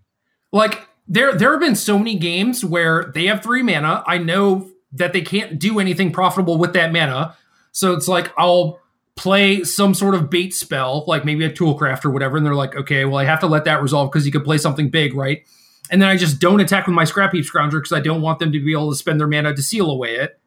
[0.54, 4.02] Like there, there have been so many games where they have three mana.
[4.08, 7.36] I know that they can't do anything profitable with that mana.
[7.74, 8.80] So it's like I'll
[9.20, 12.76] play some sort of bait spell, like maybe a toolcraft or whatever, and they're like,
[12.76, 15.44] okay, well, I have to let that resolve because you could play something big, right?
[15.92, 18.40] And then I just don't attack with my scrap heap scrounger because I don't want
[18.40, 20.40] them to be able to spend their mana to seal away it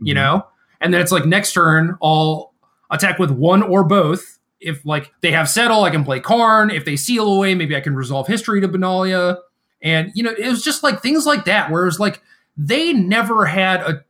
[0.00, 0.22] you mm-hmm.
[0.22, 0.46] know?
[0.80, 2.52] And then it's like next turn, I'll
[2.90, 4.38] attack with one or both.
[4.60, 6.70] If like they have settle, I can play Karn.
[6.70, 9.38] If they seal away, maybe I can resolve history to Benalia.
[9.82, 12.22] And you know, it was just like things like that, where it was like
[12.56, 14.04] they never had a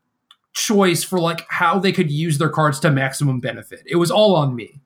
[0.57, 3.83] choice for like how they could use their cards to maximum benefit.
[3.87, 4.81] It was all on me.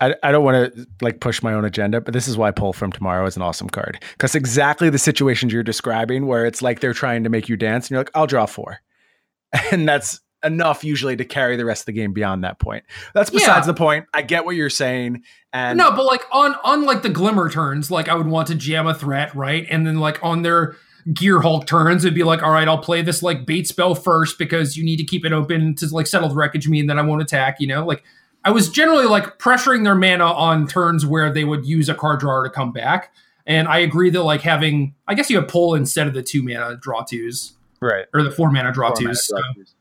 [0.00, 2.74] I, I don't want to like push my own agenda, but this is why Pull
[2.74, 3.98] from Tomorrow is an awesome card.
[4.12, 7.86] Because exactly the situations you're describing, where it's like they're trying to make you dance,
[7.86, 8.78] and you're like, I'll draw four.
[9.72, 12.84] and that's enough usually to carry the rest of the game beyond that point.
[13.14, 13.72] That's besides yeah.
[13.72, 14.06] the point.
[14.12, 15.22] I get what you're saying.
[15.54, 18.54] And no, but like on on like the glimmer turns, like I would want to
[18.54, 19.66] jam a threat, right?
[19.70, 20.76] And then like on their
[21.12, 24.38] gear hulk turns, it'd be like, all right, I'll play this like bait spell first
[24.38, 26.98] because you need to keep it open to like settle the wreckage me and then
[26.98, 27.84] I won't attack, you know?
[27.84, 28.04] Like
[28.44, 32.20] I was generally like pressuring their mana on turns where they would use a card
[32.20, 33.12] drawer to come back.
[33.46, 36.42] And I agree that like having I guess you have pull instead of the two
[36.42, 38.06] mana draw twos right?
[38.14, 39.30] Or the four mana draw four twos.
[39.32, 39.72] Mana so.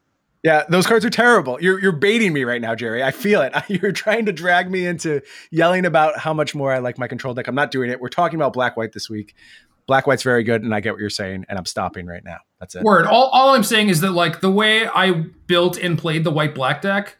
[0.43, 1.59] Yeah, those cards are terrible.
[1.59, 3.03] You're you're baiting me right now, Jerry.
[3.03, 3.51] I feel it.
[3.67, 7.33] You're trying to drag me into yelling about how much more I like my control
[7.33, 7.47] deck.
[7.47, 7.99] I'm not doing it.
[7.99, 9.33] We're talking about black white this week.
[9.87, 12.37] Black white's very good, and I get what you're saying, and I'm stopping right now.
[12.59, 12.83] That's it.
[12.83, 13.05] Word.
[13.05, 15.11] All, all I'm saying is that like the way I
[15.47, 17.17] built and played the white black deck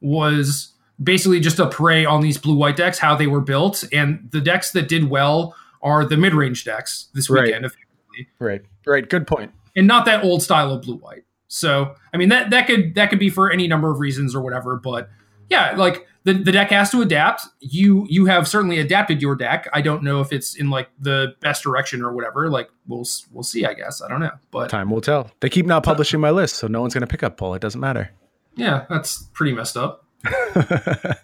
[0.00, 4.28] was basically just a prey on these blue white decks, how they were built, and
[4.32, 7.64] the decks that did well are the mid range decks this weekend.
[7.64, 8.26] Right.
[8.38, 8.62] Right.
[8.86, 9.08] Right.
[9.08, 9.50] Good point.
[9.50, 11.24] point and not that old style of blue white.
[11.48, 14.40] So I mean that that could that could be for any number of reasons or
[14.40, 15.10] whatever, but
[15.48, 17.42] yeah, like the, the deck has to adapt.
[17.60, 19.68] You you have certainly adapted your deck.
[19.72, 22.50] I don't know if it's in like the best direction or whatever.
[22.50, 23.64] Like we'll we'll see.
[23.64, 25.30] I guess I don't know, but time will tell.
[25.40, 27.54] They keep not publishing my list, so no one's gonna pick up Pull.
[27.54, 28.10] It doesn't matter.
[28.56, 30.04] Yeah, that's pretty messed up.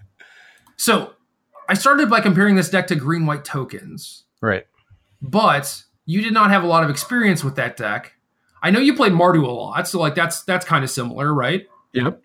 [0.76, 1.14] so
[1.68, 4.24] I started by comparing this deck to green white tokens.
[4.40, 4.66] Right.
[5.20, 8.12] But you did not have a lot of experience with that deck.
[8.62, 11.66] I know you played Mardu a lot, so like that's that's kind of similar, right?
[11.92, 12.22] Yep.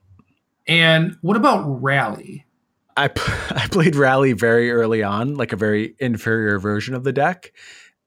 [0.68, 2.46] And what about Rally?
[2.96, 7.54] I I played Rally very early on, like a very inferior version of the deck,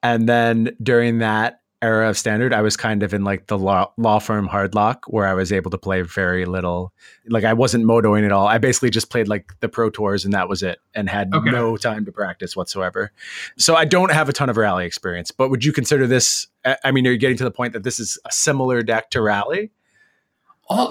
[0.02, 3.92] and then during that era of standard, I was kind of in like the law,
[3.96, 6.92] law firm hardlock where I was able to play very little.
[7.26, 8.46] Like I wasn't motoing at all.
[8.46, 11.50] I basically just played like the pro tours and that was it and had okay.
[11.50, 13.12] no time to practice whatsoever.
[13.56, 16.48] So I don't have a ton of rally experience, but would you consider this?
[16.84, 19.22] I mean, are you getting to the point that this is a similar deck to
[19.22, 19.70] rally?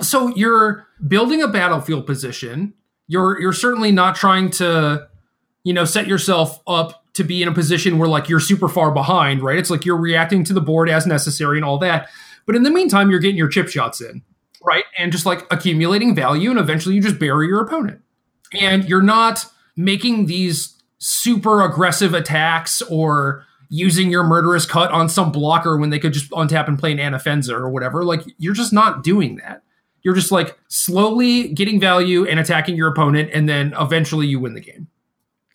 [0.01, 2.73] So you're building a battlefield position.
[3.07, 5.07] You're you're certainly not trying to,
[5.63, 8.91] you know, set yourself up to be in a position where like you're super far
[8.91, 9.57] behind, right?
[9.57, 12.09] It's like you're reacting to the board as necessary and all that.
[12.45, 14.21] But in the meantime, you're getting your chip shots in,
[14.63, 14.85] right?
[14.97, 18.01] And just like accumulating value, and eventually you just bury your opponent.
[18.59, 25.31] And you're not making these super aggressive attacks or using your murderous cut on some
[25.31, 28.03] blocker when they could just untap and play an Anafenza or whatever.
[28.03, 29.61] Like you're just not doing that.
[30.03, 34.53] You're just like slowly getting value and attacking your opponent, and then eventually you win
[34.53, 34.87] the game.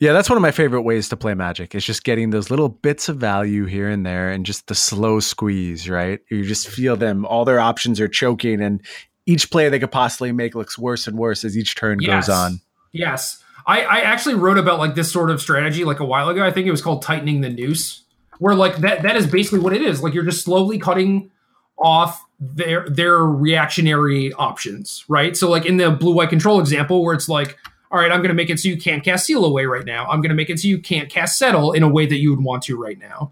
[0.01, 1.75] Yeah, that's one of my favorite ways to play Magic.
[1.75, 5.21] Is just getting those little bits of value here and there, and just the slow
[5.21, 5.89] squeeze.
[5.89, 7.25] Right, you just feel them.
[7.25, 8.83] All their options are choking, and
[9.27, 12.27] each play they could possibly make looks worse and worse as each turn Yes.
[12.27, 12.61] goes on.
[12.93, 13.43] Yes.
[13.67, 16.45] I, I actually wrote about like this sort of strategy like a while ago.
[16.45, 18.03] I think it was called tightening the noose,
[18.39, 20.03] where like that that is basically what it is.
[20.03, 21.31] Like you're just slowly cutting
[21.79, 22.24] off
[22.55, 25.37] their their reactionary options, right?
[25.37, 27.59] So like in the blue white control example, where it's like,
[27.91, 30.07] all right, I'm going to make it so you can't cast seal away right now.
[30.07, 32.31] I'm going to make it so you can't cast settle in a way that you
[32.31, 33.31] would want to right now.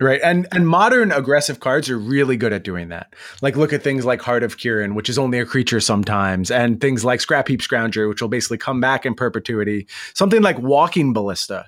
[0.00, 0.20] Right.
[0.24, 3.14] And and modern aggressive cards are really good at doing that.
[3.42, 6.80] Like look at things like Heart of Kiran, which is only a creature sometimes, and
[6.80, 9.86] things like Scrap Heap Scrounger, which will basically come back in perpetuity.
[10.12, 11.66] Something like Walking Ballista,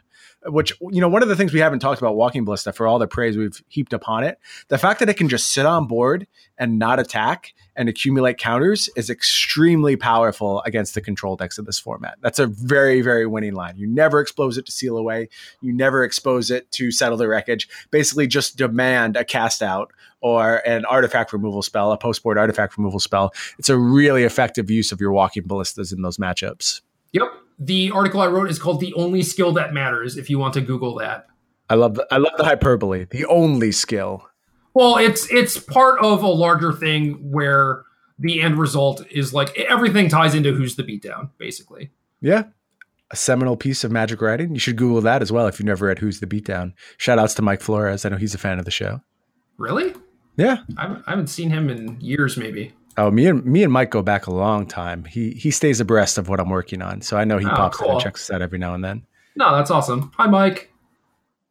[0.49, 2.99] which you know, one of the things we haven't talked about Walking Ballista for all
[2.99, 4.39] the praise we've heaped upon it,
[4.69, 6.27] the fact that it can just sit on board
[6.59, 11.79] and not attack and accumulate counters is extremely powerful against the control decks of this
[11.79, 12.17] format.
[12.23, 13.77] That's a very, very winning line.
[13.77, 15.29] You never expose it to seal away.
[15.61, 17.69] You never expose it to settle the wreckage.
[17.91, 22.79] Basically, just demand a cast out or an artifact removal spell, a post board artifact
[22.79, 23.33] removal spell.
[23.59, 26.81] It's a really effective use of your walking ballistas in those matchups.
[27.13, 27.29] Yep.
[27.59, 30.61] The article I wrote is called "The Only Skill That Matters." If you want to
[30.61, 31.27] Google that.
[31.69, 33.07] I love the, I love the hyperbole.
[33.11, 34.29] The only skill.
[34.75, 37.83] Well, it's it's part of a larger thing where
[38.19, 41.91] the end result is like everything ties into who's the beatdown, basically.
[42.21, 42.45] Yeah.
[43.11, 44.53] A seminal piece of magic writing.
[44.53, 46.73] You should Google that as well if you've never read Who's the Beatdown.
[46.97, 48.05] Shout outs to Mike Flores.
[48.05, 49.01] I know he's a fan of the show.
[49.59, 49.95] Really?
[50.37, 50.59] Yeah.
[50.77, 52.73] I haven't, I haven't seen him in years, maybe.
[52.99, 55.05] Oh, me and me and Mike go back a long time.
[55.05, 57.81] He he stays abreast of what I'm working on, so I know he Oh, pops
[57.81, 59.03] in and checks us out every now and then.
[59.37, 60.13] No, that's awesome.
[60.17, 60.73] Hi, Mike.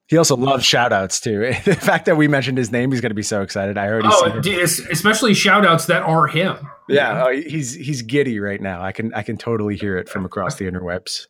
[0.07, 1.39] He also loves shout outs too.
[1.65, 3.77] the fact that we mentioned his name, he's going to be so excited.
[3.77, 6.57] I already Oh, d- es- especially shout outs that are him.
[6.87, 8.81] Yeah, oh, he's he's giddy right now.
[8.83, 11.27] I can I can totally hear it from across the interwebs.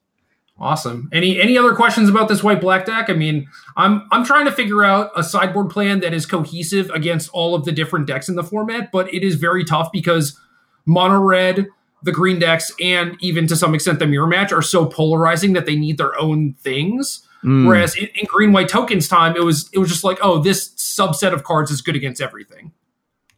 [0.57, 1.09] Awesome.
[1.11, 3.09] Any any other questions about this white black deck?
[3.09, 7.29] I mean, I'm I'm trying to figure out a sideboard plan that is cohesive against
[7.31, 10.39] all of the different decks in the format, but it is very tough because
[10.85, 11.67] mono red,
[12.03, 15.65] the green decks, and even to some extent the mirror match are so polarizing that
[15.65, 17.27] they need their own things.
[17.43, 17.67] Mm.
[17.67, 20.69] Whereas in, in green white tokens time, it was it was just like, oh, this
[20.75, 22.71] subset of cards is good against everything.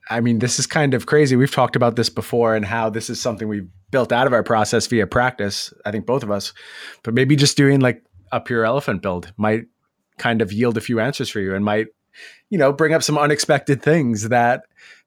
[0.10, 1.36] I mean, this is kind of crazy.
[1.36, 4.44] We've talked about this before and how this is something we've built out of our
[4.44, 5.74] process via practice.
[5.86, 6.54] I think both of us,
[7.04, 9.66] but maybe just doing like a pure elephant build might
[10.18, 11.88] kind of yield a few answers for you and might,
[12.50, 14.64] you know, bring up some unexpected things that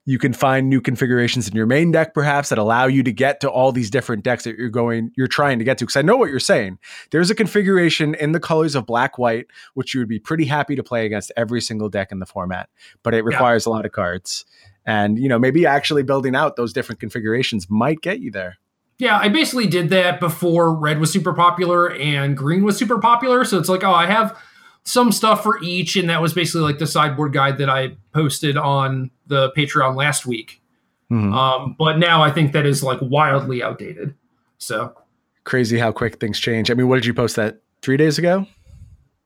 [0.07, 3.41] you can find new configurations in your main deck, perhaps that allow you to get
[3.41, 5.85] to all these different decks that you're going, you're trying to get to.
[5.85, 6.79] Because I know what you're saying.
[7.11, 10.75] There's a configuration in the colors of black, white, which you would be pretty happy
[10.75, 12.71] to play against every single deck in the format,
[13.03, 14.47] but it requires a lot of cards.
[14.87, 18.57] And you know, maybe actually building out those different configurations might get you there.
[19.01, 23.47] Yeah, I basically did that before red was super popular and green was super popular.
[23.47, 24.37] So it's like, oh, I have
[24.85, 28.57] some stuff for each, and that was basically like the sideboard guide that I posted
[28.59, 30.61] on the Patreon last week.
[31.11, 31.35] Mhm.
[31.35, 34.15] Um, but now I think that is like wildly outdated.
[34.59, 34.95] So
[35.45, 36.71] Crazy how quick things change.
[36.71, 38.47] I mean, what did you post that three days ago?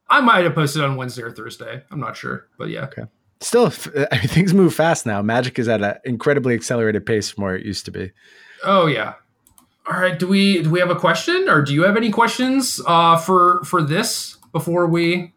[0.09, 1.83] I might have posted on Wednesday or Thursday.
[1.91, 2.85] I'm not sure, but yeah.
[2.85, 3.03] Okay.
[3.41, 3.67] Still,
[4.13, 5.21] I mean, things move fast now.
[5.21, 8.13] Magic is at an incredibly accelerated pace from where it used to be.
[8.63, 9.15] Oh yeah.
[9.87, 10.19] All right.
[10.19, 13.63] Do we do we have a question, or do you have any questions uh, for
[13.65, 15.35] for this before we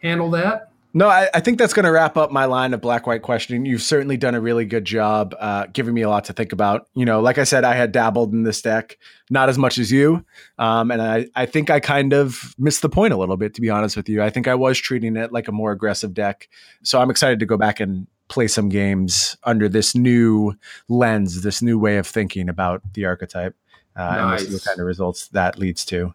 [0.00, 0.70] handle that?
[0.96, 3.66] No, I, I think that's going to wrap up my line of black white questioning.
[3.66, 6.86] You've certainly done a really good job, uh, giving me a lot to think about.
[6.94, 8.96] You know, like I said, I had dabbled in this deck,
[9.28, 10.24] not as much as you,
[10.56, 13.54] um, and I, I think I kind of missed the point a little bit.
[13.54, 16.14] To be honest with you, I think I was treating it like a more aggressive
[16.14, 16.48] deck.
[16.84, 20.54] So I'm excited to go back and play some games under this new
[20.88, 23.56] lens, this new way of thinking about the archetype,
[23.96, 26.14] uh, and we'll see what kind of results that leads to.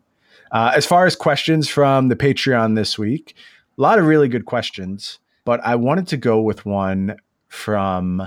[0.52, 3.36] Uh, as far as questions from the Patreon this week,
[3.78, 7.18] a lot of really good questions, but I wanted to go with one
[7.48, 8.24] from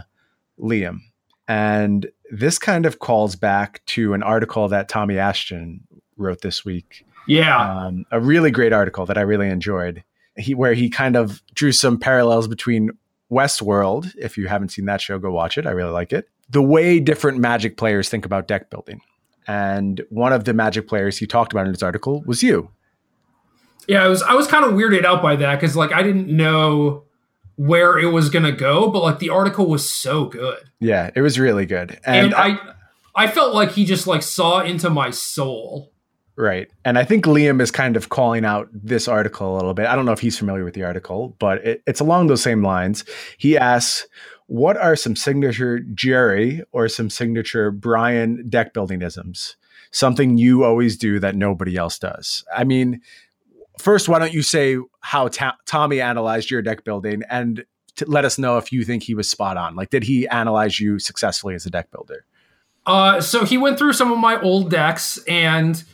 [0.59, 1.00] Liam.
[1.48, 5.80] And this kind of calls back to an article that Tommy Ashton
[6.16, 7.05] wrote this week.
[7.26, 7.86] Yeah.
[7.86, 10.03] Um, a really great article that I really enjoyed.
[10.36, 12.90] He where he kind of drew some parallels between
[13.30, 14.12] Westworld.
[14.16, 15.66] If you haven't seen that show, go watch it.
[15.66, 16.28] I really like it.
[16.48, 19.03] The way different Magic players think about deck building.
[19.47, 22.70] And one of the Magic players he talked about in his article was you.
[23.88, 26.28] Yeah, I was I was kind of weirded out by that because like I didn't
[26.28, 27.05] know
[27.57, 31.38] where it was gonna go, but like the article was so good, Yeah, it was
[31.38, 31.99] really good.
[32.05, 32.59] and, I
[33.14, 35.93] I felt like he just like saw into my soul.
[36.34, 36.68] Right.
[36.84, 39.84] And I think Liam is kind of calling out this article a little bit.
[39.86, 42.62] I don't know if he's familiar with the article, but it, it's along those same
[42.62, 43.05] lines.
[43.36, 44.07] He asks,
[44.47, 49.57] What are some signature Jerry or some signature Brian deck building isms?
[49.93, 52.45] something you always do that nobody else does.
[52.53, 53.01] I mean,
[53.78, 57.64] first, why don't you say how Ta- Tommy analyzed your deck building and
[58.07, 59.76] let us know if you think he was spot on?
[59.76, 62.24] Like, did he analyze you successfully as a deck builder?
[62.84, 65.84] Uh, so he went through some of my old decks and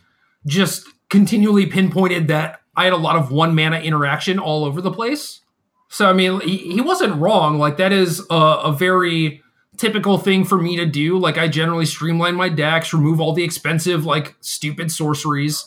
[0.47, 4.93] just continually pinpointed that I had a lot of one mana interaction all over the
[4.93, 5.41] place.
[5.89, 7.59] So I mean, he, he wasn't wrong.
[7.59, 9.43] Like that is a, a very
[9.77, 11.19] typical thing for me to do.
[11.19, 15.67] Like I generally streamline my decks, remove all the expensive, like stupid sorceries,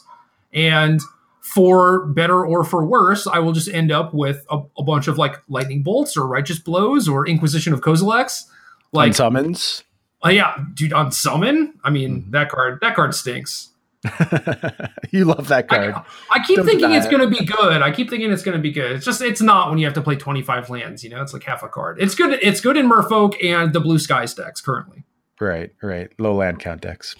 [0.53, 0.99] and
[1.41, 5.17] for better or for worse, I will just end up with a, a bunch of
[5.17, 8.49] like lightning bolts or righteous blows or Inquisition of Kozilek's.
[8.93, 9.83] Like summons.
[10.21, 11.73] Oh yeah, dude, on summon.
[11.83, 12.31] I mean, mm-hmm.
[12.31, 13.69] that card that card stinks.
[15.11, 15.93] you love that card.
[15.93, 17.11] I, I keep Don't thinking it's it.
[17.11, 17.81] going to be good.
[17.81, 18.93] I keep thinking it's going to be good.
[18.93, 21.21] It's just it's not when you have to play 25 lands, you know?
[21.21, 22.01] It's like half a card.
[22.01, 25.03] It's good it's good in Merfolk and the Blue Skies decks currently.
[25.39, 26.11] right, right.
[26.17, 27.15] Low land count decks.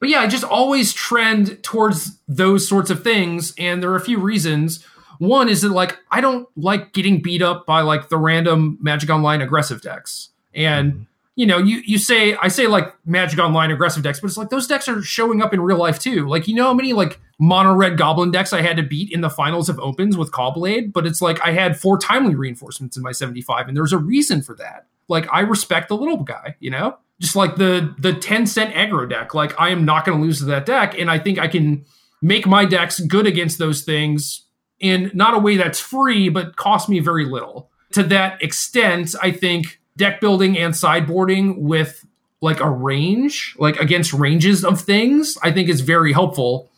[0.00, 4.00] But yeah, I just always trend towards those sorts of things and there are a
[4.00, 4.84] few reasons.
[5.18, 9.10] One is that like I don't like getting beat up by like the random Magic
[9.10, 10.30] Online aggressive decks.
[10.54, 11.02] And mm-hmm.
[11.34, 14.50] You know, you you say I say like Magic Online aggressive decks, but it's like
[14.50, 16.28] those decks are showing up in real life too.
[16.28, 19.22] Like you know how many like mono red goblin decks I had to beat in
[19.22, 23.02] the finals of opens with Caw-Blade, but it's like I had four timely reinforcements in
[23.02, 24.86] my 75, and there's a reason for that.
[25.08, 26.98] Like I respect the little guy, you know?
[27.18, 29.32] Just like the the 10 cent aggro deck.
[29.32, 31.86] Like I am not gonna lose to that deck, and I think I can
[32.20, 34.42] make my decks good against those things
[34.80, 37.70] in not a way that's free, but cost me very little.
[37.92, 42.04] To that extent, I think deck building and sideboarding with
[42.40, 46.70] like a range, like against ranges of things, I think is very helpful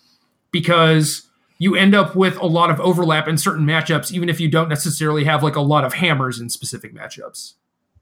[0.51, 1.27] because
[1.59, 4.69] you end up with a lot of overlap in certain matchups, even if you don't
[4.69, 7.55] necessarily have like a lot of hammers in specific matchups.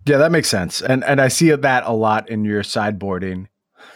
[0.05, 0.83] Yeah, that makes sense.
[0.83, 3.47] And and I see that a lot in your sideboarding.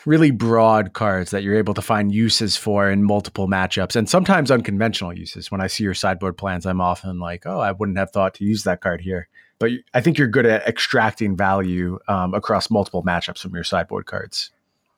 [0.04, 4.50] Really broad cards that you're able to find uses for in multiple matchups and sometimes
[4.50, 5.50] unconventional uses.
[5.50, 8.44] When I see your sideboard plans, I'm often like, oh, I wouldn't have thought to
[8.44, 9.28] use that card here.
[9.58, 14.06] But I think you're good at extracting value um, across multiple matchups from your sideboard
[14.06, 14.50] cards.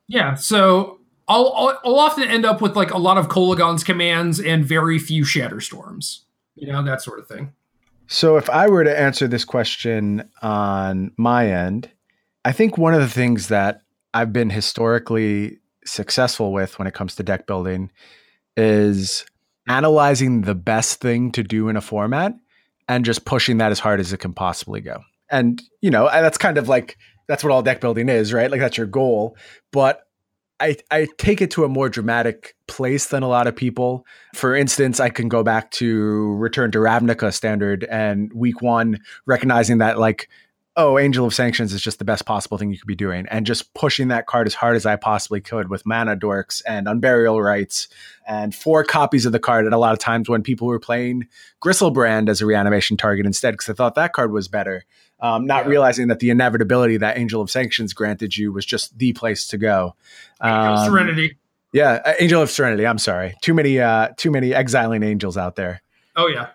[0.09, 0.99] Yeah, so
[1.29, 4.99] I'll, I'll I'll often end up with like a lot of Kolaghan's commands and very
[4.99, 6.21] few Shatterstorms,
[6.55, 7.53] you know that sort of thing.
[8.07, 11.91] So, if I were to answer this question on my end,
[12.45, 13.83] I think one of the things that
[14.15, 17.91] I've been historically successful with when it comes to deck building
[18.57, 19.27] is
[19.69, 22.35] analyzing the best thing to do in a format
[22.89, 25.01] and just pushing that as hard as it can possibly go.
[25.31, 26.97] And, you know, that's kind of like
[27.29, 28.51] that's what all deck building is, right?
[28.51, 29.37] Like that's your goal.
[29.73, 30.01] But
[30.61, 34.05] I, I take it to a more dramatic place than a lot of people.
[34.35, 39.79] For instance, I can go back to Return to Ravnica standard and week one, recognizing
[39.79, 40.29] that like,
[40.79, 43.45] oh, Angel of Sanctions is just the best possible thing you could be doing, and
[43.45, 47.45] just pushing that card as hard as I possibly could with mana dorks and unburial
[47.45, 47.89] rites
[48.27, 49.65] and four copies of the card.
[49.67, 51.27] And a lot of times when people were playing
[51.63, 54.85] Griselbrand as a reanimation target instead, because I thought that card was better.
[55.21, 55.71] Um, not Yeah.
[55.71, 59.59] realizing that the inevitability that Angel of Sanctions granted you was just the place to
[59.59, 59.97] go.
[60.41, 61.37] Um, Serenity.
[61.73, 62.87] yeah, uh, Angel of Serenity.
[62.87, 63.35] I'm sorry.
[63.43, 65.83] Too many uh too many exiling angels out there.
[66.15, 66.51] Oh yeah.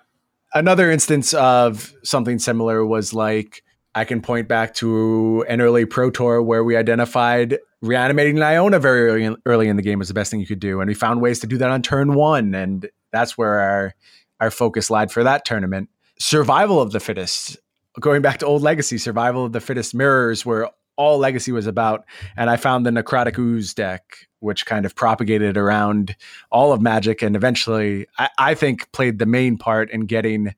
[0.53, 3.62] Another instance of something similar was like
[3.95, 9.07] I can point back to an early pro tour where we identified reanimating Iona very
[9.07, 10.93] early in, early in the game was the best thing you could do and we
[10.93, 13.95] found ways to do that on turn 1 and that's where our
[14.39, 15.89] our focus lied for that tournament.
[16.19, 17.57] Survival of the fittest.
[17.99, 22.05] Going back to old legacy, survival of the fittest mirrors where all legacy was about
[22.35, 26.15] and I found the Necrotic Ooze deck which kind of propagated around
[26.51, 30.53] all of Magic and eventually, I, I think, played the main part in getting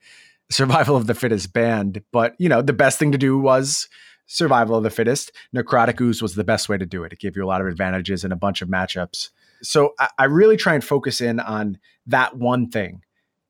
[0.49, 2.01] Survival of the Fittest banned.
[2.11, 3.89] But, you know, the best thing to do was
[4.27, 5.31] Survival of the Fittest.
[5.55, 7.13] Necrotic Ooze was the best way to do it.
[7.13, 9.29] It gave you a lot of advantages in a bunch of matchups.
[9.61, 13.01] So I, I really try and focus in on that one thing.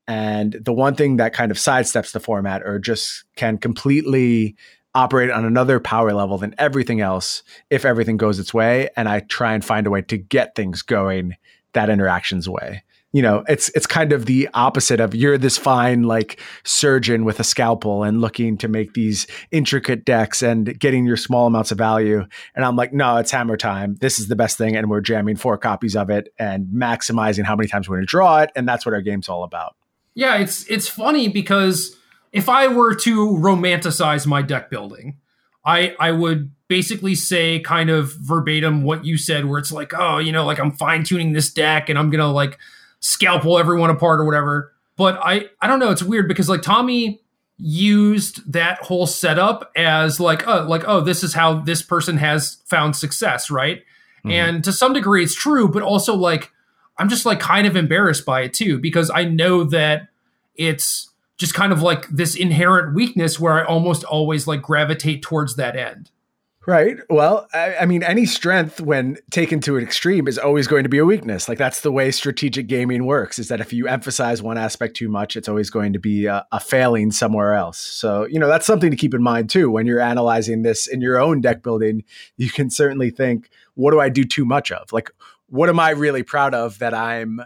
[0.07, 4.55] And the one thing that kind of sidesteps the format or just can completely
[4.95, 9.19] operate on another power level than everything else if everything goes its way and i
[9.19, 11.35] try and find a way to get things going
[11.73, 12.81] that interaction's way
[13.15, 17.39] you know it's it's kind of the opposite of you're this fine like surgeon with
[17.39, 21.77] a scalpel and looking to make these intricate decks and getting your small amounts of
[21.77, 22.25] value.
[22.55, 23.95] And i'm like no it's hammer time.
[24.01, 27.55] This is the best thing and we're jamming four copies of it and maximizing how
[27.55, 29.77] many times we're going to draw it and that's what our game's all about.
[30.13, 31.95] Yeah, it's it's funny because
[32.33, 35.19] if I were to romanticize my deck building,
[35.65, 40.17] I I would basically say kind of verbatim what you said, where it's like, oh,
[40.17, 42.59] you know, like I'm fine tuning this deck and I'm gonna like
[42.99, 44.71] scalpel everyone apart or whatever.
[44.97, 47.21] But I I don't know, it's weird because like Tommy
[47.57, 52.57] used that whole setup as like oh like oh this is how this person has
[52.65, 53.83] found success right
[54.25, 54.31] Mhm.
[54.31, 56.51] And to some degree it's true, but also like
[56.97, 60.07] I'm just like kind of embarrassed by it too because I know that
[60.55, 65.57] it's just kind of like this inherent weakness where I almost always like gravitate towards
[65.57, 66.09] that end.
[66.67, 66.97] Right.
[67.09, 70.89] Well, I, I mean, any strength when taken to an extreme is always going to
[70.89, 71.47] be a weakness.
[71.47, 73.37] Like that's the way strategic gaming works.
[73.37, 76.45] Is that if you emphasize one aspect too much, it's always going to be a,
[76.51, 77.77] a failing somewhere else.
[77.77, 81.01] So you know that's something to keep in mind too when you're analyzing this in
[81.01, 82.03] your own deck building.
[82.37, 84.91] You can certainly think, what do I do too much of?
[84.91, 85.11] Like,
[85.47, 87.41] what am I really proud of that I'm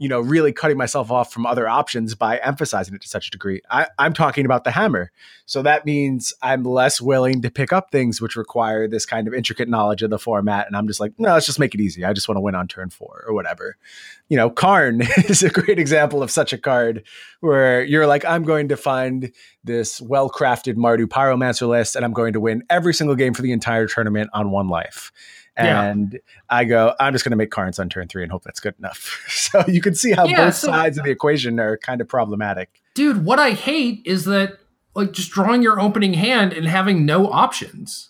[0.00, 3.30] you know, really cutting myself off from other options by emphasizing it to such a
[3.30, 3.60] degree.
[3.70, 5.12] I, I'm talking about the hammer.
[5.44, 9.34] So that means I'm less willing to pick up things which require this kind of
[9.34, 10.66] intricate knowledge of the format.
[10.66, 12.02] And I'm just like, no, let's just make it easy.
[12.02, 13.76] I just want to win on turn four or whatever.
[14.30, 17.04] You know, Karn is a great example of such a card
[17.40, 19.30] where you're like, I'm going to find
[19.64, 23.42] this well crafted Mardu Pyromancer list and I'm going to win every single game for
[23.42, 25.12] the entire tournament on one life.
[25.64, 25.82] Yeah.
[25.84, 28.60] And I go, I'm just going to make Karns on turn three and hope that's
[28.60, 29.24] good enough.
[29.28, 32.08] so you can see how Yeah, both so- sides of the equation are kind of
[32.08, 32.82] problematic.
[32.94, 34.58] Dude, what I hate is that
[34.94, 38.08] like just drawing your opening hand and having no options.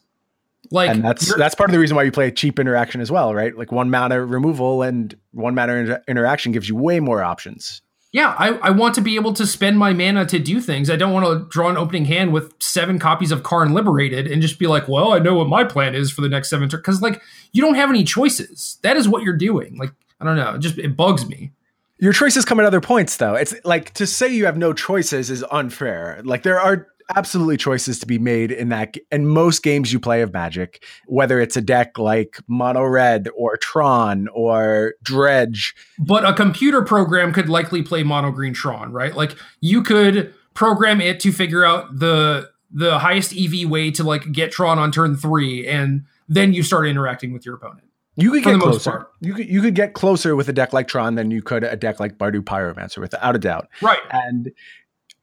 [0.72, 3.34] Like and that's that's part of the reason why you play cheap interaction as well,
[3.34, 3.56] right?
[3.56, 7.82] Like one mana removal and one mana inter- interaction gives you way more options.
[8.12, 10.90] Yeah, I, I want to be able to spend my mana to do things.
[10.90, 14.42] I don't want to draw an opening hand with seven copies of Karn Liberated and
[14.42, 16.80] just be like, well, I know what my plan is for the next seven turns.
[16.82, 17.22] Because, like,
[17.52, 18.78] you don't have any choices.
[18.82, 19.76] That is what you're doing.
[19.78, 20.54] Like, I don't know.
[20.54, 21.52] It just, it bugs me.
[21.98, 23.34] Your choices come at other points, though.
[23.34, 26.20] It's like to say you have no choices is unfair.
[26.24, 30.22] Like there are absolutely choices to be made in that in most games you play
[30.22, 35.74] of Magic, whether it's a deck like Mono Red or Tron or Dredge.
[35.98, 39.14] But a computer program could likely play Mono Green Tron, right?
[39.14, 44.30] Like, you could program it to figure out the the highest EV way to like
[44.32, 47.84] get Tron on turn three, and then you start interacting with your opponent.
[48.16, 48.90] You could get the most closer.
[48.90, 49.12] part.
[49.20, 51.76] You could you could get closer with a deck like Tron than you could a
[51.76, 53.68] deck like Mardu Pyromancer, without a doubt.
[53.80, 54.00] Right.
[54.10, 54.52] And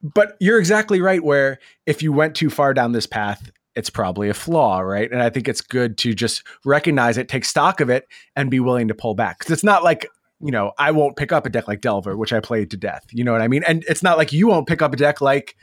[0.01, 1.23] but you're exactly right.
[1.23, 5.11] Where if you went too far down this path, it's probably a flaw, right?
[5.11, 8.59] And I think it's good to just recognize it, take stock of it, and be
[8.59, 9.39] willing to pull back.
[9.39, 10.07] Because it's not like
[10.39, 13.05] you know I won't pick up a deck like Delver, which I played to death.
[13.11, 13.63] You know what I mean?
[13.67, 15.55] And it's not like you won't pick up a deck like.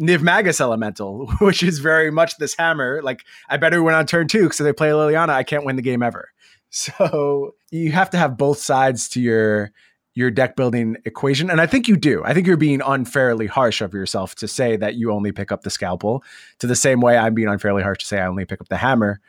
[0.00, 3.02] Niv Magus Elemental, which is very much this hammer.
[3.02, 5.74] Like, I better win on turn two because if they play Liliana, I can't win
[5.74, 6.30] the game ever.
[6.70, 9.72] So you have to have both sides to your
[10.18, 12.24] your deck building equation, and I think you do.
[12.24, 15.62] I think you're being unfairly harsh of yourself to say that you only pick up
[15.62, 16.24] the scalpel.
[16.58, 18.78] To the same way, I'm being unfairly harsh to say I only pick up the
[18.78, 19.20] hammer.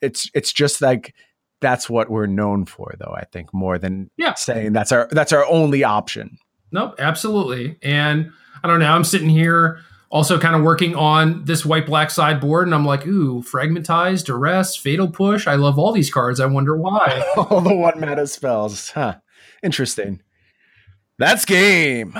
[0.00, 1.14] It's it's just like
[1.60, 3.12] that's what we're known for, though.
[3.14, 4.32] I think more than Yeah.
[4.32, 6.38] saying that's our that's our only option.
[6.72, 7.76] Nope, absolutely.
[7.82, 8.30] And
[8.64, 8.90] I don't know.
[8.90, 13.06] I'm sitting here also kind of working on this white black sideboard, and I'm like,
[13.06, 15.46] ooh, fragmentized, duress, fatal push.
[15.46, 16.40] I love all these cards.
[16.40, 17.22] I wonder why.
[17.36, 19.16] All the one mana spells, huh?
[19.62, 20.22] Interesting.
[21.20, 22.16] That's game.